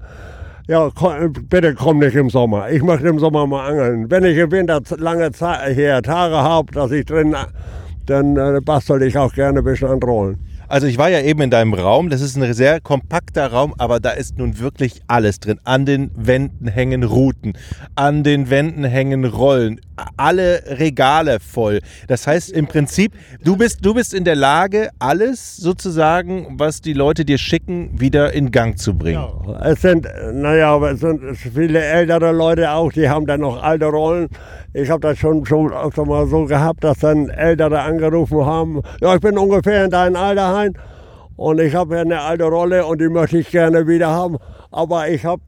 Ja, 0.67 0.89
komm, 0.93 1.31
bitte 1.47 1.73
komm 1.73 1.99
nicht 1.99 2.15
im 2.15 2.29
Sommer. 2.29 2.69
Ich 2.69 2.81
möchte 2.81 3.07
im 3.07 3.19
Sommer 3.19 3.47
mal 3.47 3.69
angeln. 3.69 4.09
Wenn 4.09 4.25
ich 4.25 4.37
im 4.37 4.51
Winter 4.51 4.81
lange 4.97 5.31
Zeit, 5.31 5.75
hier 5.75 6.01
Tage 6.01 6.35
habe, 6.35 6.71
dass 6.73 6.91
ich 6.91 7.05
drin, 7.05 7.35
dann 8.05 8.37
äh, 8.37 8.59
bastel 8.63 9.01
ich 9.03 9.17
auch 9.17 9.33
gerne 9.33 9.59
ein 9.59 9.65
bisschen 9.65 9.89
an 9.89 9.99
Rollen. 10.01 10.37
Also 10.67 10.87
ich 10.87 10.97
war 10.97 11.09
ja 11.09 11.21
eben 11.21 11.41
in 11.41 11.51
deinem 11.51 11.73
Raum, 11.73 12.09
das 12.09 12.21
ist 12.21 12.35
ein 12.35 12.53
sehr 12.53 12.81
kompakter 12.81 13.51
Raum, 13.51 13.75
aber 13.77 13.99
da 13.99 14.11
ist 14.11 14.37
nun 14.39 14.59
wirklich 14.59 15.01
alles 15.07 15.39
drin. 15.39 15.59
An 15.63 15.85
den 15.85 16.09
Wänden 16.15 16.67
hängen 16.67 17.03
Routen, 17.03 17.53
an 17.93 18.23
den 18.23 18.49
Wänden 18.49 18.83
hängen 18.83 19.25
Rollen, 19.25 19.79
alle 20.17 20.63
Regale 20.65 21.39
voll. 21.39 21.81
Das 22.07 22.25
heißt 22.25 22.51
im 22.51 22.65
Prinzip, 22.65 23.13
du 23.43 23.57
bist, 23.57 23.85
du 23.85 23.93
bist 23.93 24.13
in 24.13 24.23
der 24.23 24.35
Lage, 24.35 24.89
alles 24.97 25.55
sozusagen, 25.55 26.55
was 26.57 26.81
die 26.81 26.93
Leute 26.93 27.25
dir 27.25 27.37
schicken, 27.37 27.91
wieder 27.99 28.33
in 28.33 28.49
Gang 28.49 28.79
zu 28.79 28.95
bringen. 28.95 29.23
Es 29.61 29.81
sind, 29.81 30.07
naja, 30.33 30.73
aber 30.73 30.91
es 30.91 31.01
sind 31.01 31.37
viele 31.37 31.79
ältere 31.79 32.31
Leute 32.31 32.71
auch, 32.71 32.91
die 32.91 33.07
haben 33.07 33.27
dann 33.27 33.41
noch 33.41 33.61
alte 33.61 33.85
Rollen. 33.85 34.29
Ich 34.77 34.89
habe 34.89 34.99
das 34.99 35.17
schon, 35.17 35.45
schon 35.45 35.71
öfter 35.71 36.03
mal 36.03 36.27
so 36.27 36.43
gehabt, 36.43 36.83
dass 36.83 36.99
dann 36.99 37.29
Ältere 37.29 37.79
angerufen 37.79 38.45
haben, 38.45 38.81
ja, 38.99 39.15
ich 39.15 39.21
bin 39.21 39.37
ungefähr 39.37 39.85
in 39.85 39.89
deinem 39.89 40.17
Alter, 40.17 40.53
Hein, 40.53 40.73
und 41.37 41.61
ich 41.61 41.73
habe 41.73 41.97
eine 41.97 42.19
alte 42.19 42.43
Rolle 42.43 42.85
und 42.85 42.99
die 42.99 43.07
möchte 43.07 43.37
ich 43.37 43.49
gerne 43.51 43.87
wieder 43.87 44.09
haben. 44.09 44.35
Aber 44.71 45.07
ich 45.07 45.23
habe, 45.23 45.41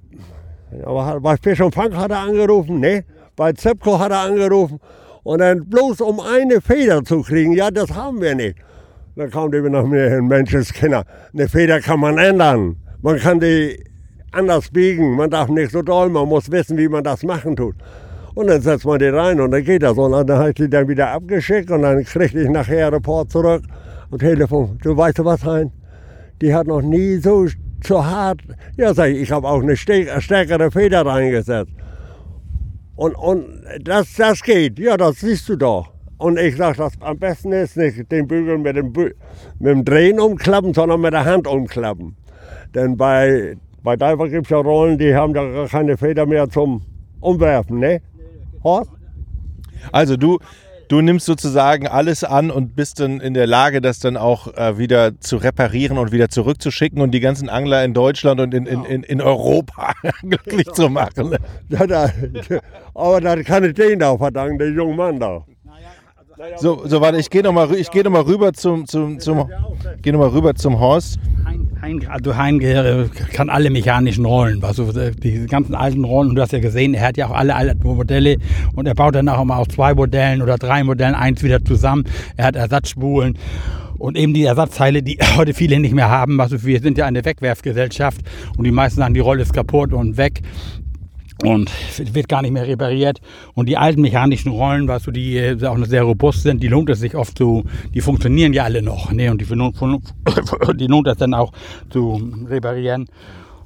bei 1.22 1.36
Fisch 1.44 1.60
und 1.60 1.76
Fang 1.76 1.94
hat 1.98 2.10
er 2.10 2.20
angerufen, 2.20 2.80
ne? 2.80 3.04
Bei 3.36 3.52
Zepco 3.52 4.00
hat 4.00 4.12
er 4.12 4.22
angerufen. 4.22 4.80
Und 5.24 5.40
dann 5.40 5.70
bloß 5.70 6.00
um 6.00 6.22
eine 6.22 6.62
Feder 6.62 7.04
zu 7.04 7.22
kriegen, 7.22 7.52
ja, 7.52 7.70
das 7.70 7.94
haben 7.94 8.22
wir 8.22 8.34
nicht. 8.34 8.58
Dann 9.18 9.30
kam 9.30 9.52
die 9.52 9.60
nach 9.60 9.84
mir 9.84 10.10
hin, 10.10 10.28
Menschenskinder. 10.28 11.04
Eine 11.34 11.50
Feder 11.50 11.82
kann 11.82 12.00
man 12.00 12.18
ändern. 12.18 12.78
Man 13.02 13.18
kann 13.18 13.42
die 13.42 13.84
anders 14.32 14.70
biegen. 14.70 15.18
Man 15.18 15.30
darf 15.30 15.50
nicht 15.50 15.74
so 15.74 15.82
doll, 15.82 16.08
man 16.08 16.30
muss 16.30 16.50
wissen, 16.50 16.78
wie 16.78 16.88
man 16.88 17.04
das 17.04 17.24
machen 17.24 17.58
tut. 17.58 17.76
Und 18.38 18.46
dann 18.46 18.62
setzt 18.62 18.86
man 18.86 19.00
die 19.00 19.08
rein 19.08 19.42
und 19.42 19.50
dann 19.50 19.64
geht 19.64 19.82
das. 19.82 19.98
Und 19.98 20.12
dann 20.12 20.38
habe 20.38 20.50
ich 20.50 20.56
die 20.56 20.70
dann 20.70 20.88
wieder 20.88 21.10
abgeschickt 21.10 21.72
und 21.72 21.82
dann 21.82 22.04
kriegte 22.04 22.40
ich 22.40 22.48
nachher 22.48 22.94
Report 22.94 23.32
zurück 23.32 23.64
am 24.12 24.20
Telefon. 24.20 24.78
Du 24.84 24.96
weißt 24.96 25.18
du 25.18 25.26
was, 25.26 25.44
Hein? 25.44 25.72
Die 26.40 26.54
hat 26.54 26.68
noch 26.68 26.84
nie 26.84 27.16
so, 27.16 27.48
so 27.84 28.06
hart. 28.06 28.42
Ja, 28.76 28.94
sag 28.94 29.10
ich, 29.10 29.22
ich 29.24 29.32
habe 29.32 29.48
auch 29.48 29.64
eine 29.64 29.76
stärkere 29.76 30.70
Feder 30.70 31.04
reingesetzt. 31.04 31.72
Und, 32.96 33.16
und 33.16 33.44
das, 33.82 34.14
das 34.14 34.44
geht, 34.44 34.78
ja, 34.78 34.98
das 34.98 35.20
siehst 35.22 35.50
du 35.50 35.56
doch. 35.56 35.92
Und 36.20 36.38
ich 36.38 36.58
sage, 36.58 36.88
am 37.00 37.18
besten 37.18 37.52
ist 37.54 37.76
nicht 37.76 38.12
den 38.12 38.28
Bügel 38.28 38.60
mit 38.60 38.76
dem, 38.76 38.94
Bü 38.94 39.14
mit 39.58 39.72
dem 39.72 39.84
Drehen 39.84 40.20
umklappen, 40.20 40.76
sondern 40.76 41.02
mit 41.02 41.14
der 41.14 41.26
Hand 41.26 41.48
umklappen. 41.48 42.16
Denn 42.76 42.98
bei, 42.98 43.58
bei 43.82 43.96
Diver 43.96 44.30
gibt 44.30 44.46
es 44.46 44.52
ja 44.52 44.58
Rollen, 44.58 45.00
die 45.00 45.16
haben 45.16 45.34
da 45.34 45.44
gar 45.44 45.68
keine 45.68 45.98
Feder 45.98 46.28
mehr 46.28 46.48
zum 46.48 46.84
Umwerfen, 47.20 47.80
ne? 47.80 48.00
Horst? 48.64 48.92
Also 49.92 50.18
du, 50.18 50.40
du 50.88 51.02
nimmst 51.02 51.26
sozusagen 51.26 51.88
alles 51.88 52.24
an 52.24 52.52
und 52.52 52.76
bist 52.76 53.00
dann 53.00 53.20
in 53.20 53.34
der 53.34 53.48
Lage, 53.48 53.82
das 53.82 54.00
dann 54.00 54.18
auch 54.18 54.54
äh, 54.56 54.78
wieder 54.78 55.20
zu 55.20 55.38
reparieren 55.38 55.98
und 55.98 56.12
wieder 56.12 56.30
zurückzuschicken 56.30 57.02
und 57.02 57.12
die 57.12 57.20
ganzen 57.20 57.50
Angler 57.50 57.84
in 57.84 57.94
Deutschland 57.94 58.40
und 58.40 58.54
in, 58.54 58.66
in, 58.66 58.84
in, 58.86 59.04
in 59.04 59.22
Europa 59.22 59.94
glücklich 60.22 60.72
zu 60.72 60.90
machen. 60.90 61.38
Ja, 61.70 61.88
da, 61.88 62.10
aber 62.94 63.22
da 63.22 63.42
kann 63.44 63.64
ich 63.64 63.74
den 63.74 64.00
da 64.00 64.18
verdanken, 64.18 64.58
den 64.58 64.76
jungen 64.76 64.96
Mann 64.96 65.20
da. 65.20 65.44
So, 66.58 66.86
so 66.86 67.02
warte, 67.02 67.18
ich 67.18 67.32
gehe 67.32 67.42
nochmal 67.42 67.74
ich 67.74 67.90
geh 67.90 68.04
noch 68.04 68.12
mal 68.12 68.22
rüber 68.22 68.54
zum, 68.54 68.86
zum, 68.86 69.20
zum, 69.20 69.50
geh 70.04 70.12
noch 70.12 70.20
mal 70.20 70.30
rüber 70.30 70.54
zum 70.54 70.80
Horst. 70.80 71.18
Hein, 71.82 72.08
also 72.10 72.36
Hein 72.36 72.60
äh, 72.62 73.06
kann 73.34 73.50
alle 73.50 73.70
mechanischen 73.70 74.26
Rollen, 74.26 74.64
also 74.64 74.90
äh, 74.92 75.12
diese 75.12 75.46
ganzen 75.46 75.76
alten 75.76 76.04
Rollen, 76.04 76.30
und 76.30 76.36
du 76.36 76.42
hast 76.42 76.52
ja 76.52 76.60
gesehen, 76.60 76.94
er 76.94 77.08
hat 77.08 77.18
ja 77.18 77.28
auch 77.28 77.36
alle 77.36 77.56
alten 77.56 77.88
Modelle 77.88 78.38
und 78.76 78.88
er 78.88 78.96
baut 78.96 79.16
dann 79.16 79.30
auch 79.30 79.42
immer 79.42 79.58
aus 79.58 79.68
zwei 79.68 79.94
Modellen 79.94 80.42
oder 80.42 80.58
drei 80.58 80.84
Modellen 80.84 81.16
eins 81.16 81.44
wieder 81.44 81.64
zusammen. 81.64 82.06
Er 82.36 82.46
hat 82.46 82.56
Ersatzspulen 82.56 83.38
und 83.98 84.18
eben 84.18 84.34
die 84.34 84.44
Ersatzteile, 84.44 85.04
die 85.04 85.18
heute 85.38 85.54
viele 85.54 85.80
nicht 85.80 85.94
mehr 85.94 86.10
haben. 86.10 86.40
Also 86.42 86.64
wir 86.64 86.80
sind 86.80 86.98
ja 86.98 87.06
eine 87.06 87.24
Wegwerfgesellschaft 87.24 88.22
und 88.58 88.64
die 88.64 88.72
meisten 88.72 89.00
sagen, 89.00 89.14
die 89.14 89.20
Rolle 89.20 89.44
ist 89.44 89.54
kaputt 89.54 89.94
und 89.94 90.18
weg 90.18 90.42
und 91.44 91.72
wird 92.14 92.28
gar 92.28 92.42
nicht 92.42 92.52
mehr 92.52 92.68
repariert. 92.68 93.20
Und 93.54 93.70
die 93.70 93.78
alten 93.78 94.02
mechanischen 94.02 94.52
Rollen, 94.52 94.88
was 94.88 95.04
so 95.04 95.12
die 95.12 95.38
äh, 95.38 95.66
auch 95.66 95.78
noch 95.78 95.88
sehr 95.88 96.04
robust 96.04 96.44
sind, 96.44 96.64
die 96.64 96.68
lohnt 96.68 96.90
es 96.90 97.00
sich 97.00 97.16
oft 97.16 97.38
zu, 97.38 97.64
die 97.94 98.02
funktionieren 98.02 98.54
ja 98.54 98.64
alle 98.64 98.82
noch. 98.82 99.12
Ne? 99.12 99.30
Und 99.30 99.42
die, 99.42 99.46
die 100.76 100.88
lohnt 100.88 101.08
es 101.08 101.18
dann 101.18 101.34
auch 101.34 101.52
zu 101.90 102.22
reparieren. 102.48 103.08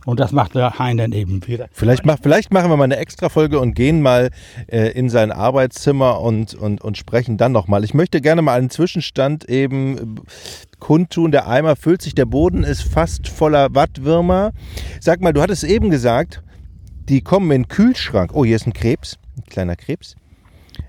Und 0.06 0.20
das 0.20 0.32
macht 0.32 0.56
der 0.56 0.80
Hein 0.80 0.98
dann 0.98 1.12
eben 1.12 1.46
wieder. 1.48 1.68
Vielleicht, 1.72 2.06
mach, 2.06 2.18
vielleicht 2.22 2.52
machen 2.52 2.72
wir 2.72 2.78
mal 2.78 2.86
eine 2.86 2.98
extra 2.98 3.30
Folge 3.30 3.60
und 3.60 3.76
gehen 3.76 4.02
mal 4.02 4.32
äh, 4.68 4.90
in 4.92 5.10
sein 5.10 5.32
Arbeitszimmer 5.32 6.22
und, 6.22 6.56
und, 6.56 6.82
und 6.82 6.98
sprechen 6.98 7.38
dann 7.38 7.52
nochmal. 7.52 7.84
Ich 7.84 7.94
möchte 7.94 8.20
gerne 8.20 8.42
mal 8.42 8.58
einen 8.58 8.72
Zwischenstand 8.72 9.48
eben 9.48 9.98
äh, 9.98 10.02
kundtun. 10.80 11.32
Der 11.32 11.48
Eimer 11.48 11.76
füllt 11.76 12.02
sich, 12.02 12.16
der 12.16 12.26
Boden 12.26 12.64
ist 12.64 12.82
fast 12.82 13.28
voller 13.28 13.76
Wattwürmer. 13.76 14.54
Sag 15.00 15.22
mal, 15.22 15.34
du 15.34 15.42
hattest 15.42 15.64
eben 15.64 15.92
gesagt, 15.92 16.42
die 17.10 17.22
kommen 17.22 17.52
in 17.52 17.64
den 17.64 17.68
Kühlschrank. 17.68 18.32
Oh, 18.34 18.46
hier 18.46 18.56
ist 18.56 18.68
ein 18.68 18.74
Krebs, 18.74 19.18
ein 19.38 19.44
kleiner 19.50 19.76
Krebs. 19.76 20.16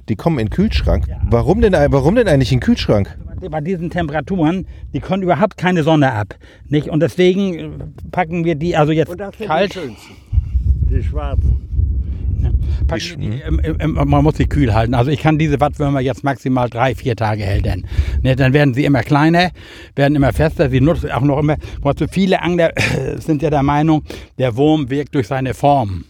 Die 0.09 0.17
kommen 0.17 0.39
in 0.39 0.47
den 0.47 0.51
Kühlschrank. 0.53 1.07
Ja. 1.09 1.21
Warum, 1.29 1.61
denn, 1.61 1.73
warum 1.73 2.15
denn 2.15 2.29
eigentlich 2.29 2.53
in 2.53 2.59
den 2.59 2.65
Kühlschrank? 2.65 3.17
Bei 3.51 3.61
diesen 3.61 3.91
Temperaturen, 3.91 4.67
die 4.93 5.01
können 5.01 5.25
überhaupt 5.25 5.57
keine 5.57 5.83
Sonne 5.83 6.13
ab. 6.13 6.37
Nicht? 6.69 6.89
Und 6.89 7.01
deswegen 7.01 7.95
packen 8.13 8.45
wir 8.45 8.55
die 8.55 8.77
also 8.77 8.93
jetzt 8.93 9.09
Und 9.09 9.19
das 9.19 9.37
kalt. 9.39 9.75
Die, 9.75 10.95
die 10.95 11.03
schwarzen. 11.03 11.72
Man 13.87 14.25
muss 14.25 14.37
sie 14.37 14.47
kühl 14.47 14.73
halten. 14.75 14.95
Also 14.95 15.11
ich 15.11 15.21
kann 15.21 15.39
diese 15.39 15.61
Wattwürmer 15.61 16.01
jetzt 16.01 16.25
maximal 16.25 16.69
drei, 16.69 16.95
vier 16.95 17.17
Tage 17.17 17.47
halten. 17.47 17.87
Ne, 18.23 18.37
dann 18.37 18.53
werden 18.53 18.75
sie 18.75 18.85
immer 18.85 19.03
kleiner, 19.03 19.51
werden 19.95 20.17
immer 20.17 20.33
fester. 20.33 20.71
Sie 20.71 20.81
nutzen 20.81 21.11
auch 21.11 21.21
noch 21.23 21.39
immer. 21.39 21.57
Also 21.83 22.07
viele 22.11 22.43
Angler 22.43 22.73
sind 23.19 23.43
ja 23.43 23.51
der 23.51 23.63
Meinung, 23.63 24.03
der 24.39 24.57
Wurm 24.57 24.91
wirkt 24.91 25.15
durch 25.15 25.29
seine 25.29 25.55
Form. 25.55 26.05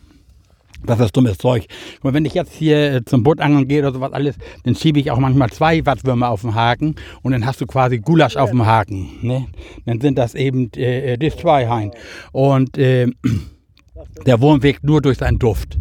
Das 0.84 0.98
ist 0.98 1.16
dummes 1.16 1.38
Zeug. 1.38 1.66
Und 2.02 2.14
wenn 2.14 2.24
ich 2.24 2.34
jetzt 2.34 2.52
hier 2.52 2.94
äh, 2.94 3.04
zum 3.04 3.22
Bootangeln 3.22 3.68
gehe 3.68 3.80
oder 3.80 3.92
sowas 3.92 4.12
alles, 4.12 4.36
dann 4.64 4.74
schiebe 4.74 4.98
ich 4.98 5.10
auch 5.10 5.18
manchmal 5.18 5.50
zwei 5.50 5.84
Wattwürmer 5.86 6.28
auf 6.28 6.40
den 6.40 6.54
Haken 6.54 6.96
und 7.22 7.32
dann 7.32 7.46
hast 7.46 7.60
du 7.60 7.66
quasi 7.66 7.98
Gulasch 7.98 8.36
auf 8.36 8.50
dem 8.50 8.66
Haken. 8.66 9.10
Ne? 9.22 9.46
Dann 9.86 10.00
sind 10.00 10.18
das 10.18 10.34
eben 10.34 10.70
äh, 10.76 11.12
äh 11.12 11.18
das 11.18 11.36
zwei 11.36 11.68
Hain. 11.68 11.92
Und 12.32 12.78
äh, 12.78 13.06
der 14.26 14.40
Wurm 14.40 14.62
wirkt 14.62 14.82
nur 14.84 15.00
durch 15.00 15.18
seinen 15.18 15.38
Duft. 15.38 15.78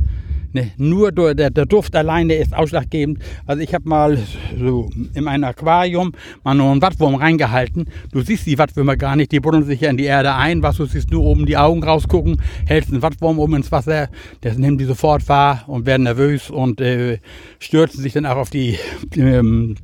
Ne, 0.53 0.71
nur 0.75 1.13
der, 1.13 1.49
der 1.49 1.65
Duft 1.65 1.95
alleine 1.95 2.33
ist 2.33 2.53
ausschlaggebend. 2.53 3.19
Also 3.45 3.61
ich 3.63 3.73
habe 3.73 3.87
mal 3.87 4.17
so 4.59 4.89
in 5.13 5.27
ein 5.27 5.45
Aquarium 5.45 6.11
mal 6.43 6.55
nur 6.55 6.71
einen 6.71 6.81
Wattwurm 6.81 7.15
reingehalten. 7.15 7.85
Du 8.11 8.21
siehst 8.21 8.45
die 8.45 8.57
Wattwürmer 8.57 8.97
gar 8.97 9.15
nicht, 9.15 9.31
die 9.31 9.39
buddeln 9.39 9.63
sich 9.63 9.79
ja 9.79 9.89
in 9.89 9.95
die 9.95 10.03
Erde 10.03 10.35
ein. 10.35 10.61
Was 10.61 10.75
du 10.75 10.85
siehst, 10.85 11.09
nur 11.09 11.23
oben 11.23 11.45
die 11.45 11.55
Augen 11.55 11.83
rausgucken, 11.83 12.41
hältst 12.65 12.91
einen 12.91 13.01
Wattwurm 13.01 13.39
oben 13.39 13.55
ins 13.55 13.71
Wasser, 13.71 14.09
das 14.41 14.57
nehmen 14.57 14.77
die 14.77 14.85
sofort 14.85 15.27
wahr 15.29 15.63
und 15.67 15.85
werden 15.85 16.03
nervös 16.03 16.49
und 16.49 16.81
äh, 16.81 17.19
stürzen 17.59 18.01
sich 18.01 18.11
dann 18.11 18.25
auch 18.25 18.37
auf 18.37 18.49
die 18.49 18.77
ähm, 19.15 19.75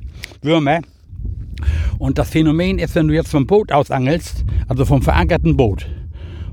Würmer. 0.42 0.80
Und 1.98 2.18
das 2.18 2.28
Phänomen 2.28 2.78
ist, 2.78 2.94
wenn 2.94 3.08
du 3.08 3.14
jetzt 3.14 3.30
vom 3.30 3.46
Boot 3.46 3.72
aus 3.72 3.90
angelst, 3.90 4.44
also 4.68 4.84
vom 4.84 5.00
verankerten 5.00 5.56
Boot, 5.56 5.86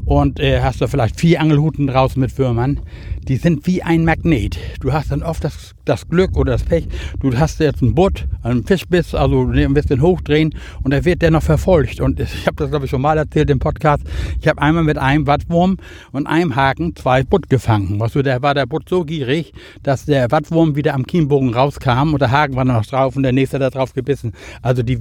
und 0.05 0.39
äh, 0.39 0.61
hast 0.61 0.81
du 0.81 0.87
vielleicht 0.87 1.19
vier 1.19 1.41
Angelhuten 1.41 1.87
draußen 1.87 2.19
mit 2.19 2.37
Würmern, 2.37 2.79
die 3.27 3.37
sind 3.37 3.65
wie 3.67 3.81
ein 3.81 4.05
Magnet. 4.05 4.57
Du 4.79 4.93
hast 4.93 5.11
dann 5.11 5.23
oft 5.23 5.43
das, 5.43 5.73
das 5.85 6.07
Glück 6.07 6.37
oder 6.37 6.53
das 6.53 6.63
Pech, 6.63 6.87
du 7.19 7.35
hast 7.37 7.59
jetzt 7.59 7.81
einen 7.81 7.95
Butt, 7.95 8.27
einen 8.43 8.65
Fischbiss, 8.65 9.15
also 9.15 9.41
ein 9.49 9.73
bisschen 9.73 10.01
hochdrehen 10.01 10.53
und 10.83 10.91
da 10.91 11.03
wird 11.05 11.21
der 11.21 11.31
noch 11.31 11.43
verfolgt. 11.43 11.99
Und 12.01 12.19
ich 12.19 12.45
habe 12.45 12.55
das, 12.57 12.69
glaube 12.69 12.85
ich, 12.85 12.91
schon 12.91 13.01
mal 13.01 13.17
erzählt 13.17 13.49
im 13.49 13.59
Podcast. 13.59 14.03
Ich 14.39 14.47
habe 14.47 14.61
einmal 14.61 14.83
mit 14.83 14.97
einem 14.97 15.27
Wattwurm 15.27 15.77
und 16.11 16.27
einem 16.27 16.55
Haken 16.55 16.95
zwei 16.95 17.23
Butt 17.23 17.49
gefangen. 17.49 18.01
Also 18.01 18.21
der 18.21 18.41
war 18.41 18.53
der 18.53 18.65
Butt 18.65 18.89
so 18.89 19.03
gierig, 19.03 19.53
dass 19.83 20.05
der 20.05 20.31
Wattwurm 20.31 20.75
wieder 20.75 20.93
am 20.93 21.05
Kienbogen 21.05 21.53
rauskam 21.53 22.13
und 22.13 22.21
der 22.21 22.31
Haken 22.31 22.55
war 22.55 22.65
noch 22.65 22.85
drauf 22.85 23.15
und 23.15 23.23
der 23.23 23.31
nächste 23.31 23.59
da 23.59 23.69
drauf 23.69 23.93
gebissen. 23.93 24.33
Also 24.61 24.83
die 24.83 24.99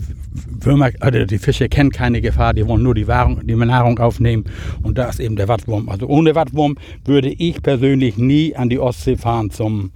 Würmer, 0.60 0.90
also 1.00 1.24
die 1.24 1.38
Fische 1.38 1.68
kennen 1.68 1.90
keine 1.90 2.20
Gefahr, 2.20 2.54
die 2.54 2.66
wollen 2.66 2.82
nur 2.82 2.94
die, 2.94 3.06
Wahrung, 3.06 3.46
die 3.46 3.54
Nahrung 3.54 3.98
aufnehmen 3.98 4.44
und 4.82 4.98
da 4.98 5.08
ist 5.08 5.20
eben 5.20 5.36
der 5.36 5.48
Wattwurm. 5.48 5.88
Also 5.88 6.06
ohne 6.06 6.34
Wattwurm 6.34 6.76
würde 7.04 7.30
ich 7.30 7.62
persönlich 7.62 8.13
ich 8.14 8.18
nie 8.18 8.56
an 8.56 8.68
die 8.68 8.78
Ostsee 8.78 9.16
fahren 9.16 9.50
zum, 9.50 9.90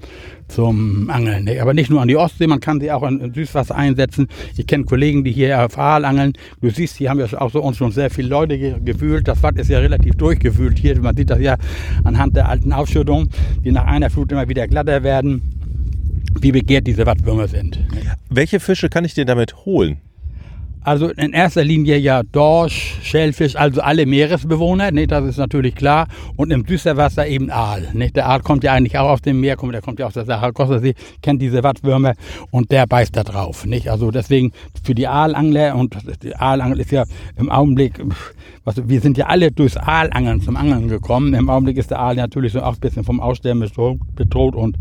zum 0.49 1.09
Angeln. 1.11 1.45
Nee, 1.45 1.61
aber 1.61 1.75
nicht 1.75 1.91
nur 1.91 2.01
an 2.01 2.09
die 2.09 2.17
Ostsee, 2.17 2.47
man 2.47 2.61
kann 2.61 2.81
sie 2.81 2.91
auch 2.91 3.03
in 3.03 3.33
Süßwasser 3.33 3.75
einsetzen. 3.75 4.29
Ich 4.57 4.67
kenne 4.67 4.85
Kollegen, 4.85 5.25
die 5.25 5.33
hier 5.33 5.65
auf 5.65 5.79
Aal 5.79 6.05
angeln. 6.05 6.33
Du 6.61 6.71
siehst, 6.71 6.97
hier 6.97 7.11
haben 7.11 7.21
ja 7.21 7.27
auch 7.41 7.51
so 7.51 7.63
uns 7.63 7.77
schon 7.77 7.93
sehr 7.93 8.11
viele 8.11 8.29
Leute 8.29 8.59
gewühlt. 8.81 9.29
Das 9.29 9.43
Watt 9.43 9.57
ist 9.57 9.69
ja 9.69 9.79
relativ 9.79 10.17
durchgewühlt 10.17 10.79
hier. 10.79 11.01
Man 11.01 11.17
sieht 11.17 11.31
das 11.31 11.41
ja 11.41 11.57
anhand 12.05 12.37
der 12.37 12.49
alten 12.49 12.73
Ausschüttung, 12.73 13.29
die 13.65 13.73
nach 13.73 13.87
einer 13.87 14.11
Flut 14.11 14.33
immer 14.33 14.49
wieder 14.49 14.67
glatter 14.67 15.03
werden. 15.03 15.43
Wie 16.41 16.53
begehrt 16.53 16.87
diese 16.87 17.07
Wattwürmer 17.07 17.49
sind. 17.49 17.81
Welche 18.29 18.61
Fische 18.61 18.89
kann 18.89 19.05
ich 19.05 19.15
dir 19.15 19.25
damit 19.25 19.65
holen? 19.65 19.99
Also 20.83 21.09
in 21.09 21.33
erster 21.33 21.65
Linie 21.65 21.97
ja 21.99 22.23
Dorsch, 22.23 22.99
Schellfisch, 23.03 23.57
also 23.57 23.81
alle 23.81 24.07
Meeresbewohner, 24.07 24.91
ne, 24.91 25.07
das 25.07 25.25
ist 25.25 25.37
natürlich 25.39 25.75
klar. 25.75 26.09
Und 26.37 26.51
im 26.51 26.65
Düsterwasser 26.65 27.27
eben 27.27 27.51
Aal. 27.51 27.89
Ne. 27.93 28.11
Der 28.11 28.29
Aal 28.29 28.41
kommt 28.41 28.65
ja 28.65 28.73
eigentlich 28.73 28.97
auch 28.99 29.11
aus 29.11 29.23
dem 29.23 29.41
Meer, 29.41 29.57
der 29.57 29.83
kommt 29.83 29.99
ja 29.99 30.07
aus 30.07 30.15
der 30.15 30.25
Saragossa-See, 30.25 30.95
kennt 31.23 31.43
diese 31.43 31.63
Wattwürmer 31.63 32.15
und 32.51 32.71
der 32.71 32.87
beißt 32.87 33.17
da 33.17 33.25
drauf. 33.25 33.67
Nicht? 33.67 33.91
Also 33.91 34.11
deswegen 34.11 34.53
für 34.83 34.95
die 34.95 35.07
Aalangler 35.07 35.75
und 35.77 35.97
die 36.23 36.35
Aalangel 36.35 36.81
ist 36.81 36.91
ja 36.91 37.05
im 37.37 37.51
Augenblick, 37.51 38.01
was, 38.69 38.89
wir 38.89 39.01
sind 39.01 39.17
ja 39.17 39.27
alle 39.27 39.51
durchs 39.51 39.77
Aalangeln 39.77 40.41
zum 40.41 40.57
Angeln 40.57 40.89
gekommen. 40.89 41.35
Im 41.35 41.49
Augenblick 41.49 41.79
ist 41.79 41.91
der 41.91 41.99
Aal 41.99 42.15
natürlich 42.15 42.53
so 42.53 42.63
auch 42.63 42.75
ein 42.75 42.81
bisschen 42.81 43.03
vom 43.03 43.21
Aussterben 43.21 43.69
bedroht 44.15 44.55
und 44.55 44.77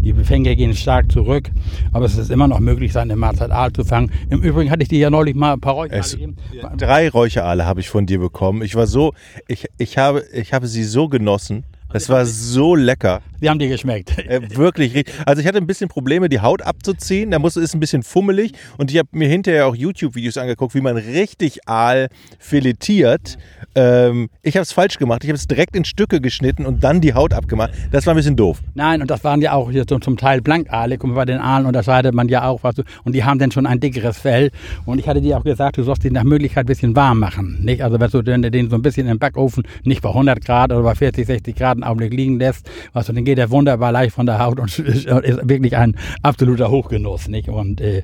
die 0.00 0.12
Befänge 0.12 0.54
gehen 0.56 0.74
stark 0.74 1.10
zurück. 1.10 1.50
Aber 1.92 2.06
es 2.06 2.16
ist 2.16 2.30
immer 2.30 2.48
noch 2.48 2.60
möglich, 2.60 2.92
seine 2.92 3.16
Mahlzeit 3.16 3.50
Aal 3.50 3.72
zu 3.72 3.84
fangen. 3.84 4.10
Im 4.30 4.40
Übrigen 4.40 4.70
hatte 4.70 4.82
ich 4.82 4.88
die 4.88 4.98
ja 4.98 5.10
neulich 5.10 5.34
mal 5.34 5.54
ein 5.54 5.60
paar 5.60 5.74
Räucherale. 5.74 6.34
Drei 6.76 7.08
Räucherale 7.08 7.66
habe 7.66 7.80
ich 7.80 7.88
von 7.88 8.06
dir 8.06 8.20
bekommen. 8.20 8.62
Ich 8.62 8.74
war 8.74 8.86
so, 8.86 9.12
ich, 9.48 9.66
ich, 9.76 9.98
habe, 9.98 10.24
ich 10.32 10.52
habe 10.52 10.66
sie 10.66 10.84
so 10.84 11.08
genossen. 11.08 11.64
Das 11.92 12.08
war 12.08 12.24
so 12.24 12.74
lecker. 12.74 13.20
Die 13.42 13.50
haben 13.50 13.58
dir 13.58 13.68
geschmeckt. 13.68 14.16
Äh, 14.18 14.56
wirklich 14.56 14.94
richtig. 14.94 15.14
Also 15.26 15.42
ich 15.42 15.48
hatte 15.48 15.58
ein 15.58 15.66
bisschen 15.66 15.88
Probleme, 15.88 16.28
die 16.28 16.40
Haut 16.40 16.62
abzuziehen. 16.62 17.32
Da 17.32 17.40
muss, 17.40 17.56
ist 17.56 17.74
ein 17.74 17.80
bisschen 17.80 18.04
fummelig. 18.04 18.52
Und 18.78 18.92
ich 18.92 18.98
habe 18.98 19.08
mir 19.12 19.28
hinterher 19.28 19.66
auch 19.66 19.74
YouTube-Videos 19.74 20.38
angeguckt, 20.38 20.76
wie 20.76 20.80
man 20.80 20.96
richtig 20.96 21.68
Aal 21.68 22.08
filetiert. 22.38 23.36
Ähm, 23.74 24.28
ich 24.42 24.54
habe 24.54 24.62
es 24.62 24.72
falsch 24.72 24.98
gemacht. 24.98 25.24
Ich 25.24 25.30
habe 25.30 25.36
es 25.36 25.48
direkt 25.48 25.74
in 25.74 25.84
Stücke 25.84 26.20
geschnitten 26.20 26.66
und 26.66 26.84
dann 26.84 27.00
die 27.00 27.14
Haut 27.14 27.32
abgemacht. 27.32 27.72
Das 27.90 28.06
war 28.06 28.14
ein 28.14 28.16
bisschen 28.16 28.36
doof. 28.36 28.60
Nein, 28.74 29.02
und 29.02 29.10
das 29.10 29.24
waren 29.24 29.40
ja 29.40 29.54
auch 29.54 29.72
hier 29.72 29.86
zum, 29.88 30.00
zum 30.00 30.16
Teil 30.16 30.40
Blankaale. 30.40 30.96
Guck 30.96 31.10
mal, 31.10 31.16
bei 31.16 31.24
den 31.24 31.40
Aalen 31.40 31.66
unterscheidet 31.66 32.14
man 32.14 32.28
ja 32.28 32.46
auch 32.46 32.62
was. 32.62 32.76
Und 33.02 33.14
die 33.14 33.24
haben 33.24 33.40
dann 33.40 33.50
schon 33.50 33.66
ein 33.66 33.80
dickeres 33.80 34.18
Fell. 34.18 34.52
Und 34.86 35.00
ich 35.00 35.08
hatte 35.08 35.20
dir 35.20 35.36
auch 35.36 35.44
gesagt, 35.44 35.78
du 35.78 35.82
sollst 35.82 36.04
die 36.04 36.10
nach 36.10 36.24
Möglichkeit 36.24 36.64
ein 36.64 36.68
bisschen 36.68 36.94
warm 36.94 37.18
machen. 37.18 37.58
Nicht? 37.64 37.82
Also 37.82 37.98
wenn 37.98 38.10
du 38.10 38.22
den, 38.22 38.42
den 38.42 38.70
so 38.70 38.76
ein 38.76 38.82
bisschen 38.82 39.08
im 39.08 39.18
Backofen, 39.18 39.64
nicht 39.82 40.00
bei 40.00 40.10
100 40.10 40.44
Grad 40.44 40.70
oder 40.70 40.82
bei 40.82 40.94
40, 40.94 41.26
60 41.26 41.56
Grad 41.56 41.72
einen 41.72 41.84
Augenblick 41.84 42.12
liegen 42.12 42.38
lässt, 42.38 42.70
was 42.92 43.06
du, 43.06 43.12
dann 43.12 43.31
geht 43.32 43.38
er 43.38 43.50
wunderbar 43.50 43.92
leicht 43.92 44.14
von 44.14 44.26
der 44.26 44.38
Haut 44.38 44.60
und 44.60 44.78
ist, 44.78 45.06
wirklich 45.06 45.74
ein 45.74 45.96
absoluter 46.22 46.70
Hochgenuss. 46.70 47.28
Nicht? 47.28 47.48
Und 47.48 47.80
äh, 47.80 48.02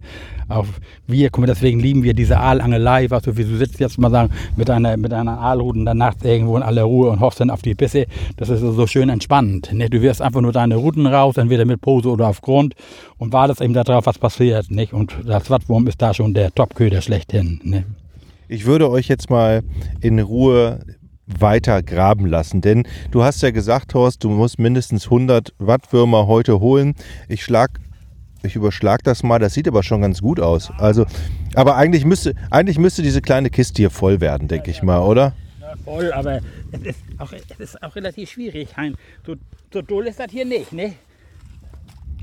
auch 0.48 0.64
wir, 1.06 1.28
deswegen 1.30 1.80
lieben 1.80 2.02
wir 2.02 2.14
diese 2.14 2.38
Aalangelei, 2.38 3.10
was 3.10 3.24
du, 3.24 3.36
wie 3.36 3.44
du 3.44 3.58
sitzt 3.58 3.78
jetzt 3.78 3.98
mal 3.98 4.10
sagen, 4.10 4.32
mit 4.56 4.70
einer, 4.70 4.96
mit 4.96 5.12
einer 5.12 5.38
Aalrute 5.38 5.84
dann 5.84 5.98
nachts 5.98 6.24
irgendwo 6.24 6.56
in 6.56 6.62
aller 6.62 6.84
Ruhe 6.84 7.10
und 7.10 7.20
hoffst 7.20 7.40
dann 7.40 7.50
auf 7.50 7.60
die 7.60 7.74
Bisse. 7.74 8.06
Das 8.38 8.48
ist 8.48 8.60
so 8.60 8.86
schön 8.86 9.10
entspannend. 9.10 9.70
Nicht? 9.70 9.92
Du 9.92 10.00
wirst 10.00 10.22
einfach 10.22 10.40
nur 10.40 10.52
deine 10.52 10.76
Routen 10.76 11.06
raus, 11.06 11.36
entweder 11.36 11.66
mit 11.66 11.82
Pose 11.82 12.08
oder 12.08 12.28
auf 12.28 12.40
Grund 12.40 12.74
und 13.18 13.34
wartest 13.34 13.60
eben 13.60 13.74
darauf, 13.74 14.06
was 14.06 14.18
passiert. 14.18 14.70
Nicht? 14.70 14.94
Und 14.94 15.14
das 15.26 15.50
Wattwurm 15.50 15.88
ist 15.88 16.00
da 16.00 16.14
schon 16.14 16.32
der 16.32 16.54
Topköder 16.54 17.02
schlechthin. 17.02 17.60
Nicht? 17.64 17.84
Ich 18.48 18.64
würde 18.64 18.90
euch 18.90 19.08
jetzt 19.08 19.28
mal 19.28 19.62
in 20.00 20.18
Ruhe 20.20 20.80
weiter 21.38 21.82
graben 21.82 22.26
lassen. 22.26 22.60
Denn 22.60 22.84
du 23.10 23.22
hast 23.22 23.42
ja 23.42 23.50
gesagt, 23.50 23.94
Horst, 23.94 24.24
du 24.24 24.30
musst 24.30 24.58
mindestens 24.58 25.04
100 25.04 25.54
Wattwürmer 25.58 26.26
heute 26.26 26.60
holen. 26.60 26.94
Ich 27.28 27.44
schlag, 27.44 27.78
ich 28.42 28.56
überschlag 28.56 29.02
das 29.04 29.22
mal. 29.22 29.38
Das 29.38 29.54
sieht 29.54 29.68
aber 29.68 29.82
schon 29.82 30.00
ganz 30.00 30.22
gut 30.22 30.40
aus. 30.40 30.70
Also, 30.78 31.06
aber 31.54 31.76
eigentlich 31.76 32.04
müsste, 32.04 32.34
eigentlich 32.50 32.78
müsste 32.78 33.02
diese 33.02 33.20
kleine 33.20 33.50
Kiste 33.50 33.82
hier 33.82 33.90
voll 33.90 34.20
werden, 34.20 34.48
denke 34.48 34.70
ich 34.70 34.82
mal, 34.82 35.00
oder? 35.00 35.34
Voll, 35.84 36.12
aber 36.12 36.40
es 36.72 36.80
ist 36.82 37.00
auch, 37.18 37.32
es 37.32 37.60
ist 37.60 37.82
auch 37.82 37.94
relativ 37.94 38.30
schwierig. 38.30 38.68
So, 39.26 39.34
so 39.72 39.82
doll 39.82 40.06
ist 40.06 40.18
das 40.18 40.30
hier 40.30 40.46
nicht, 40.46 40.72
ne? 40.72 40.94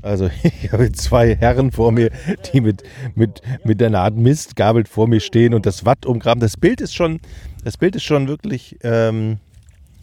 Also 0.06 0.30
ich 0.42 0.72
habe 0.72 0.90
zwei 0.92 1.34
Herren 1.34 1.72
vor 1.72 1.92
mir, 1.92 2.10
die 2.52 2.60
mit, 2.60 2.82
mit, 3.14 3.42
mit 3.64 3.82
einer 3.82 4.00
Art 4.00 4.16
Mistgabel 4.16 4.84
vor 4.86 5.08
mir 5.08 5.20
stehen 5.20 5.52
und 5.52 5.66
das 5.66 5.84
Watt 5.84 6.06
umgraben. 6.06 6.40
Das 6.40 6.56
Bild 6.56 6.80
ist 6.80 6.94
schon, 6.94 7.20
das 7.64 7.76
Bild 7.76 7.96
ist 7.96 8.04
schon 8.04 8.28
wirklich, 8.28 8.78
ähm, 8.82 9.38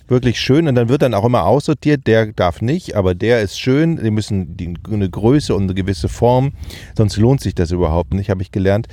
wirklich 0.07 0.39
schön 0.39 0.67
und 0.67 0.75
dann 0.75 0.89
wird 0.89 1.01
dann 1.01 1.13
auch 1.13 1.25
immer 1.25 1.45
aussortiert, 1.45 2.05
der 2.05 2.27
darf 2.33 2.61
nicht, 2.61 2.95
aber 2.95 3.15
der 3.15 3.41
ist 3.41 3.59
schön, 3.59 3.95
die 4.03 4.11
müssen 4.11 4.57
die, 4.57 4.73
eine 4.91 5.09
Größe 5.09 5.55
und 5.55 5.63
eine 5.63 5.73
gewisse 5.73 6.09
Form, 6.09 6.51
sonst 6.97 7.17
lohnt 7.17 7.41
sich 7.41 7.55
das 7.55 7.71
überhaupt 7.71 8.13
nicht, 8.13 8.29
habe 8.29 8.41
ich 8.41 8.51
gelernt. 8.51 8.87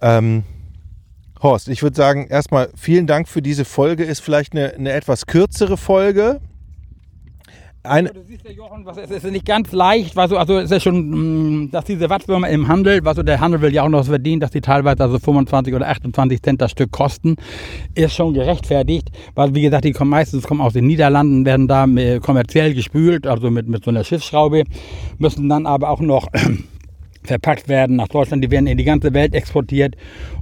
Ähm, 0.00 0.44
Horst, 1.42 1.68
ich 1.68 1.82
würde 1.82 1.94
sagen, 1.94 2.26
erstmal 2.28 2.70
vielen 2.74 3.06
Dank 3.06 3.28
für 3.28 3.42
diese 3.42 3.66
Folge, 3.66 4.04
ist 4.04 4.20
vielleicht 4.20 4.52
eine, 4.52 4.72
eine 4.72 4.92
etwas 4.92 5.26
kürzere 5.26 5.76
Folge, 5.76 6.40
eine 7.88 8.10
du 8.10 8.22
siehst 8.22 8.44
ja, 8.44 8.50
Jochen, 8.52 8.84
was, 8.84 8.96
es 8.96 9.10
ist 9.10 9.24
nicht 9.24 9.46
ganz 9.46 9.72
leicht, 9.72 10.16
was, 10.16 10.32
also 10.32 10.58
es 10.58 10.70
ist 10.70 10.82
schon, 10.82 11.64
mm, 11.64 11.70
dass 11.70 11.84
diese 11.84 12.10
Wattwürmer 12.10 12.48
im 12.48 12.68
Handel, 12.68 13.04
was, 13.04 13.16
der 13.16 13.40
Handel 13.40 13.60
will 13.60 13.72
ja 13.72 13.82
auch 13.82 13.88
noch 13.88 14.00
was 14.00 14.08
verdienen, 14.08 14.40
dass 14.40 14.50
die 14.50 14.60
teilweise 14.60 15.02
also 15.02 15.18
25 15.18 15.74
oder 15.74 15.88
28 15.88 16.42
Cent 16.42 16.60
das 16.60 16.70
Stück 16.70 16.90
kosten, 16.90 17.36
ist 17.94 18.14
schon 18.14 18.34
gerechtfertigt, 18.34 19.10
weil 19.34 19.54
wie 19.54 19.62
gesagt, 19.62 19.84
die 19.84 19.92
kommen 19.92 20.10
meistens 20.10 20.44
kommen 20.46 20.60
aus 20.60 20.72
den 20.72 20.86
Niederlanden, 20.86 21.44
werden 21.44 21.68
da 21.68 21.86
kommerziell 22.20 22.74
gespült, 22.74 23.26
also 23.26 23.50
mit, 23.50 23.68
mit 23.68 23.84
so 23.84 23.90
einer 23.90 24.04
Schiffsschraube, 24.04 24.64
müssen 25.18 25.48
dann 25.48 25.66
aber 25.66 25.90
auch 25.90 26.00
noch 26.00 26.28
verpackt 27.26 27.68
werden 27.68 27.96
nach 27.96 28.08
Deutschland, 28.08 28.42
die 28.42 28.50
werden 28.50 28.66
in 28.66 28.78
die 28.78 28.84
ganze 28.84 29.12
Welt 29.14 29.34
exportiert 29.34 29.96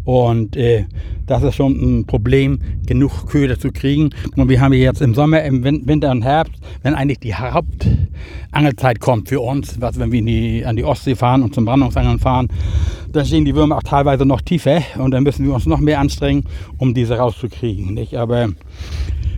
und 0.04 0.56
äh, 0.56 0.84
das 1.26 1.42
ist 1.42 1.54
schon 1.54 1.72
ein 1.72 2.06
Problem, 2.06 2.58
genug 2.86 3.26
Köder 3.28 3.58
zu 3.58 3.72
kriegen. 3.72 4.10
Und 4.36 4.48
wir 4.50 4.60
haben 4.60 4.74
jetzt 4.74 5.00
im 5.00 5.14
Sommer, 5.14 5.42
im 5.42 5.64
Winter 5.64 6.10
und 6.10 6.22
Herbst, 6.22 6.52
wenn 6.82 6.94
eigentlich 6.94 7.20
die 7.20 7.34
Hauptangelzeit 7.34 9.00
kommt 9.00 9.30
für 9.30 9.40
uns, 9.40 9.80
was 9.80 9.98
wenn 9.98 10.12
wir 10.12 10.22
die, 10.22 10.64
an 10.66 10.76
die 10.76 10.84
Ostsee 10.84 11.14
fahren 11.14 11.42
und 11.42 11.54
zum 11.54 11.64
Brandungsangeln 11.64 12.18
fahren, 12.18 12.48
dann 13.12 13.24
stehen 13.24 13.46
die 13.46 13.54
Würmer 13.54 13.78
auch 13.78 13.82
teilweise 13.82 14.26
noch 14.26 14.42
tiefer 14.42 14.82
und 14.98 15.12
dann 15.12 15.22
müssen 15.22 15.46
wir 15.46 15.54
uns 15.54 15.66
noch 15.66 15.80
mehr 15.80 16.00
anstrengen, 16.00 16.44
um 16.76 16.92
diese 16.92 17.16
rauszukriegen. 17.16 17.94
Nicht? 17.94 18.16
Aber 18.16 18.48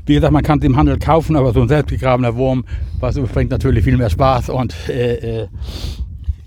wie 0.06 0.14
gesagt, 0.14 0.32
man 0.32 0.42
kann 0.42 0.60
sie 0.60 0.66
im 0.66 0.76
Handel 0.76 0.98
kaufen, 0.98 1.36
aber 1.36 1.52
so 1.52 1.62
ein 1.62 1.68
selbstgegrabener 1.68 2.34
Wurm, 2.36 2.64
was 2.98 3.16
bringt 3.16 3.50
natürlich 3.50 3.84
viel 3.84 3.96
mehr 3.96 4.10
Spaß 4.10 4.48
und 4.50 4.74
äh, 4.88 5.42
äh, 5.42 5.48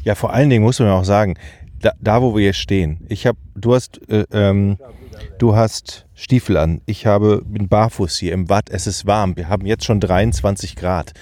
ja, 0.03 0.15
vor 0.15 0.33
allen 0.33 0.49
Dingen 0.49 0.63
muss 0.63 0.79
man 0.79 0.89
auch 0.89 1.03
sagen, 1.03 1.35
da, 1.81 1.93
da 2.01 2.21
wo 2.21 2.35
wir 2.35 2.45
jetzt 2.45 2.59
stehen, 2.59 3.05
ich 3.09 3.25
habe, 3.25 3.37
du 3.55 3.73
hast, 3.73 3.99
äh, 4.09 4.25
ähm, 4.31 4.77
du 5.37 5.55
hast 5.55 6.07
Stiefel 6.13 6.57
an, 6.57 6.81
ich 6.85 7.05
habe, 7.05 7.41
bin 7.45 7.67
barfuß 7.67 8.17
hier 8.17 8.33
im 8.33 8.49
Watt, 8.49 8.69
es 8.69 8.87
ist 8.87 9.05
warm, 9.05 9.37
wir 9.37 9.49
haben 9.49 9.65
jetzt 9.65 9.85
schon 9.85 9.99
23 9.99 10.75
Grad. 10.75 11.13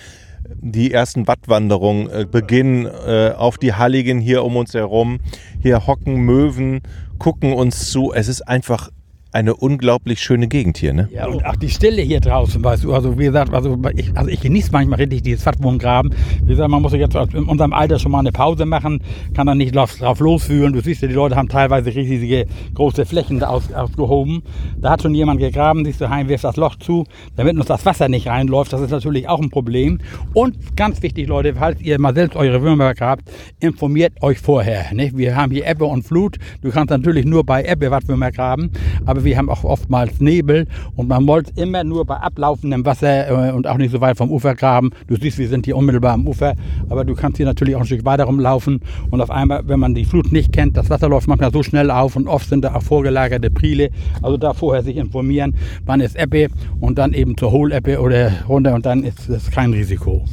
Die 0.50 0.94
ersten 0.94 1.28
Wattwanderungen 1.28 2.10
äh, 2.10 2.26
beginnen 2.26 2.86
äh, 2.86 3.34
auf 3.36 3.58
die 3.58 3.74
Halligen 3.74 4.20
hier 4.20 4.46
um 4.46 4.56
uns 4.56 4.74
herum. 4.74 5.20
Hier 5.62 5.86
hocken 5.86 6.22
Möwen, 6.22 6.82
gucken 7.20 7.52
uns 7.52 7.92
zu. 7.92 8.14
Es 8.14 8.30
ist 8.30 8.48
einfach 8.48 8.90
eine 9.38 9.56
unglaublich 9.56 10.20
schöne 10.20 10.48
Gegend 10.48 10.80
hier, 10.80 10.94
ne? 10.94 11.10
Ja, 11.14 11.28
und 11.28 11.46
auch 11.46 11.56
die 11.56 11.70
Stille 11.70 12.02
hier 12.02 12.20
draußen, 12.20 12.64
weißt 12.64 12.84
du, 12.84 12.92
also 12.92 13.20
wie 13.20 13.26
gesagt, 13.26 13.54
also 13.54 13.78
ich, 13.96 14.18
also 14.18 14.32
ich 14.32 14.42
genieße 14.42 14.72
manchmal 14.72 14.98
richtig 14.98 15.22
dieses 15.22 15.44
Fattwurmgraben. 15.44 16.12
Wie 16.42 16.50
gesagt, 16.50 16.72
man 16.72 16.82
muss 16.82 16.94
jetzt 16.94 17.16
in 17.16 17.44
unserem 17.44 17.72
Alter 17.72 18.00
schon 18.00 18.12
mal 18.12 18.20
eine 18.20 18.32
Pause 18.32 18.66
machen, 18.66 19.00
kann 19.36 19.46
dann 19.46 19.60
nicht 19.60 19.76
drauf, 19.76 20.20
losfühlen. 20.20 20.74
Du 20.74 20.82
siehst 20.82 21.04
ja, 21.04 21.08
die 21.08 21.14
Leute 21.14 21.36
haben 21.36 21.50
teilweise 21.50 21.94
riesige 21.94 22.48
große 22.74 23.06
Flächen 23.06 23.44
aus, 23.44 23.72
ausgehoben. 23.72 24.42
Da 24.82 24.90
hat 24.90 25.04
schon 25.04 25.14
jemand 25.14 25.40
gegraben, 25.40 25.86
siehst 25.86 26.02
du, 26.02 26.10
heim 26.10 26.30
wirft 26.30 26.44
das 26.44 26.56
Loch 26.56 26.76
zu, 26.78 27.06
damit 27.36 27.58
uns 27.58 27.68
das 27.68 27.86
Wasser 27.86 28.10
nicht 28.10 28.26
reinläuft. 28.26 28.74
Das 28.74 28.82
ist 28.82 28.90
natürlich 28.90 29.30
auch 29.30 29.40
ein 29.40 29.52
Problem. 29.52 30.00
Und 30.34 30.76
ganz 30.76 31.04
wichtig, 31.04 31.28
Leute, 31.28 31.54
falls 31.54 31.80
ihr 31.82 32.00
mal 32.00 32.16
selbst 32.16 32.36
eure 32.36 32.64
Würmer 32.64 32.96
grabt, 32.96 33.30
informiert 33.60 34.14
euch 34.24 34.40
vorher. 34.40 34.92
Nicht? 34.94 35.16
Wir 35.16 35.36
haben 35.36 35.52
hier 35.52 35.68
Ebbe 35.68 35.86
und 35.86 36.02
Flut. 36.02 36.38
Du 36.64 36.72
kannst 36.72 36.90
natürlich 36.90 37.26
nur 37.26 37.46
bei 37.46 37.64
Ebbe 37.64 37.92
Wattwürmer 37.92 38.32
graben, 38.32 38.72
aber 39.06 39.27
wir 39.28 39.38
haben 39.38 39.50
auch 39.50 39.64
oftmals 39.64 40.22
Nebel 40.22 40.68
und 40.96 41.10
man 41.10 41.28
wollte 41.28 41.52
immer 41.56 41.84
nur 41.84 42.06
bei 42.06 42.16
ablaufendem 42.16 42.86
Wasser 42.86 43.50
äh, 43.50 43.52
und 43.52 43.68
auch 43.68 43.78
nicht 43.78 43.92
so 43.92 44.00
weit 44.00 44.18
vom 44.18 44.32
Ufer 44.32 44.56
graben. 44.56 44.92
Du 45.08 45.18
siehst, 45.18 45.38
wir 45.38 45.50
sind 45.50 45.66
hier 45.66 45.76
unmittelbar 45.76 46.14
am 46.14 46.26
Ufer, 46.26 46.56
aber 46.90 47.04
du 47.04 47.14
kannst 47.14 47.38
hier 47.38 47.46
natürlich 47.46 47.76
auch 47.76 47.82
ein 47.82 47.86
Stück 47.86 48.06
weiter 48.06 48.24
rumlaufen 48.24 48.82
und 49.12 49.22
auf 49.22 49.30
einmal, 49.30 49.68
wenn 49.68 49.80
man 49.80 49.94
die 49.94 50.06
Flut 50.06 50.32
nicht 50.32 50.54
kennt, 50.54 50.78
das 50.78 50.90
Wasser 50.90 51.10
läuft 51.10 51.28
manchmal 51.28 51.52
so 51.52 51.62
schnell 51.62 51.92
auf 51.92 52.16
und 52.16 52.28
oft 52.28 52.48
sind 52.48 52.64
da 52.64 52.74
auch 52.74 52.82
vorgelagerte 52.82 53.52
Priele. 53.52 53.90
Also 54.22 54.38
da 54.38 54.54
vorher 54.54 54.82
sich 54.82 54.96
informieren, 54.96 55.56
wann 55.86 56.00
ist 56.00 56.18
Ebbe 56.18 56.48
und 56.80 56.98
dann 56.98 57.14
eben 57.14 57.36
zur 57.36 57.52
Hohleppe 57.52 58.00
oder 58.00 58.32
runter 58.48 58.74
und 58.74 58.86
dann 58.86 59.04
ist 59.04 59.28
es 59.28 59.52
kein 59.52 59.74
Risiko. 59.74 60.24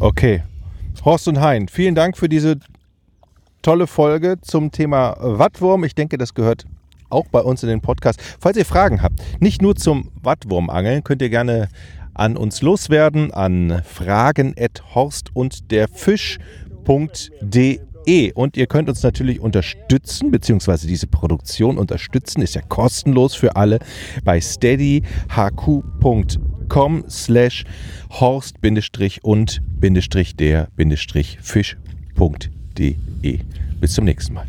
Okay. 0.00 0.42
Horst 1.04 1.28
und 1.28 1.40
Hein, 1.40 1.68
vielen 1.68 1.94
Dank 1.94 2.16
für 2.16 2.28
diese 2.28 2.56
tolle 3.62 3.86
Folge 3.86 4.36
zum 4.42 4.72
Thema 4.72 5.16
Wattwurm. 5.20 5.84
Ich 5.84 5.94
denke, 5.94 6.18
das 6.18 6.34
gehört 6.34 6.64
auch 7.08 7.28
bei 7.28 7.40
uns 7.40 7.62
in 7.62 7.68
den 7.68 7.80
Podcast. 7.80 8.20
Falls 8.40 8.56
ihr 8.56 8.64
Fragen 8.64 9.02
habt, 9.02 9.20
nicht 9.40 9.62
nur 9.62 9.76
zum 9.76 10.10
Wattwurmangeln, 10.22 11.04
könnt 11.04 11.22
ihr 11.22 11.30
gerne 11.30 11.68
an 12.16 12.36
uns 12.36 12.62
loswerden 12.62 13.32
an 13.32 13.82
fragen@horst 13.84 15.30
und 15.34 15.70
der 15.70 15.86
Fisch.de. 15.88 17.78
Und 18.34 18.56
ihr 18.56 18.66
könnt 18.66 18.88
uns 18.88 19.02
natürlich 19.02 19.40
unterstützen, 19.40 20.30
beziehungsweise 20.30 20.86
diese 20.86 21.08
Produktion 21.08 21.76
unterstützen, 21.76 22.40
ist 22.40 22.54
ja 22.54 22.62
kostenlos 22.62 23.34
für 23.34 23.56
alle 23.56 23.80
bei 24.24 24.40
steadyhq.com 24.40 27.04
slash 27.08 27.64
horst 28.10 28.56
und 29.22 29.60
der 30.38 30.68
fisch.de. 31.42 32.94
Bis 33.80 33.92
zum 33.92 34.04
nächsten 34.04 34.34
Mal. 34.34 34.46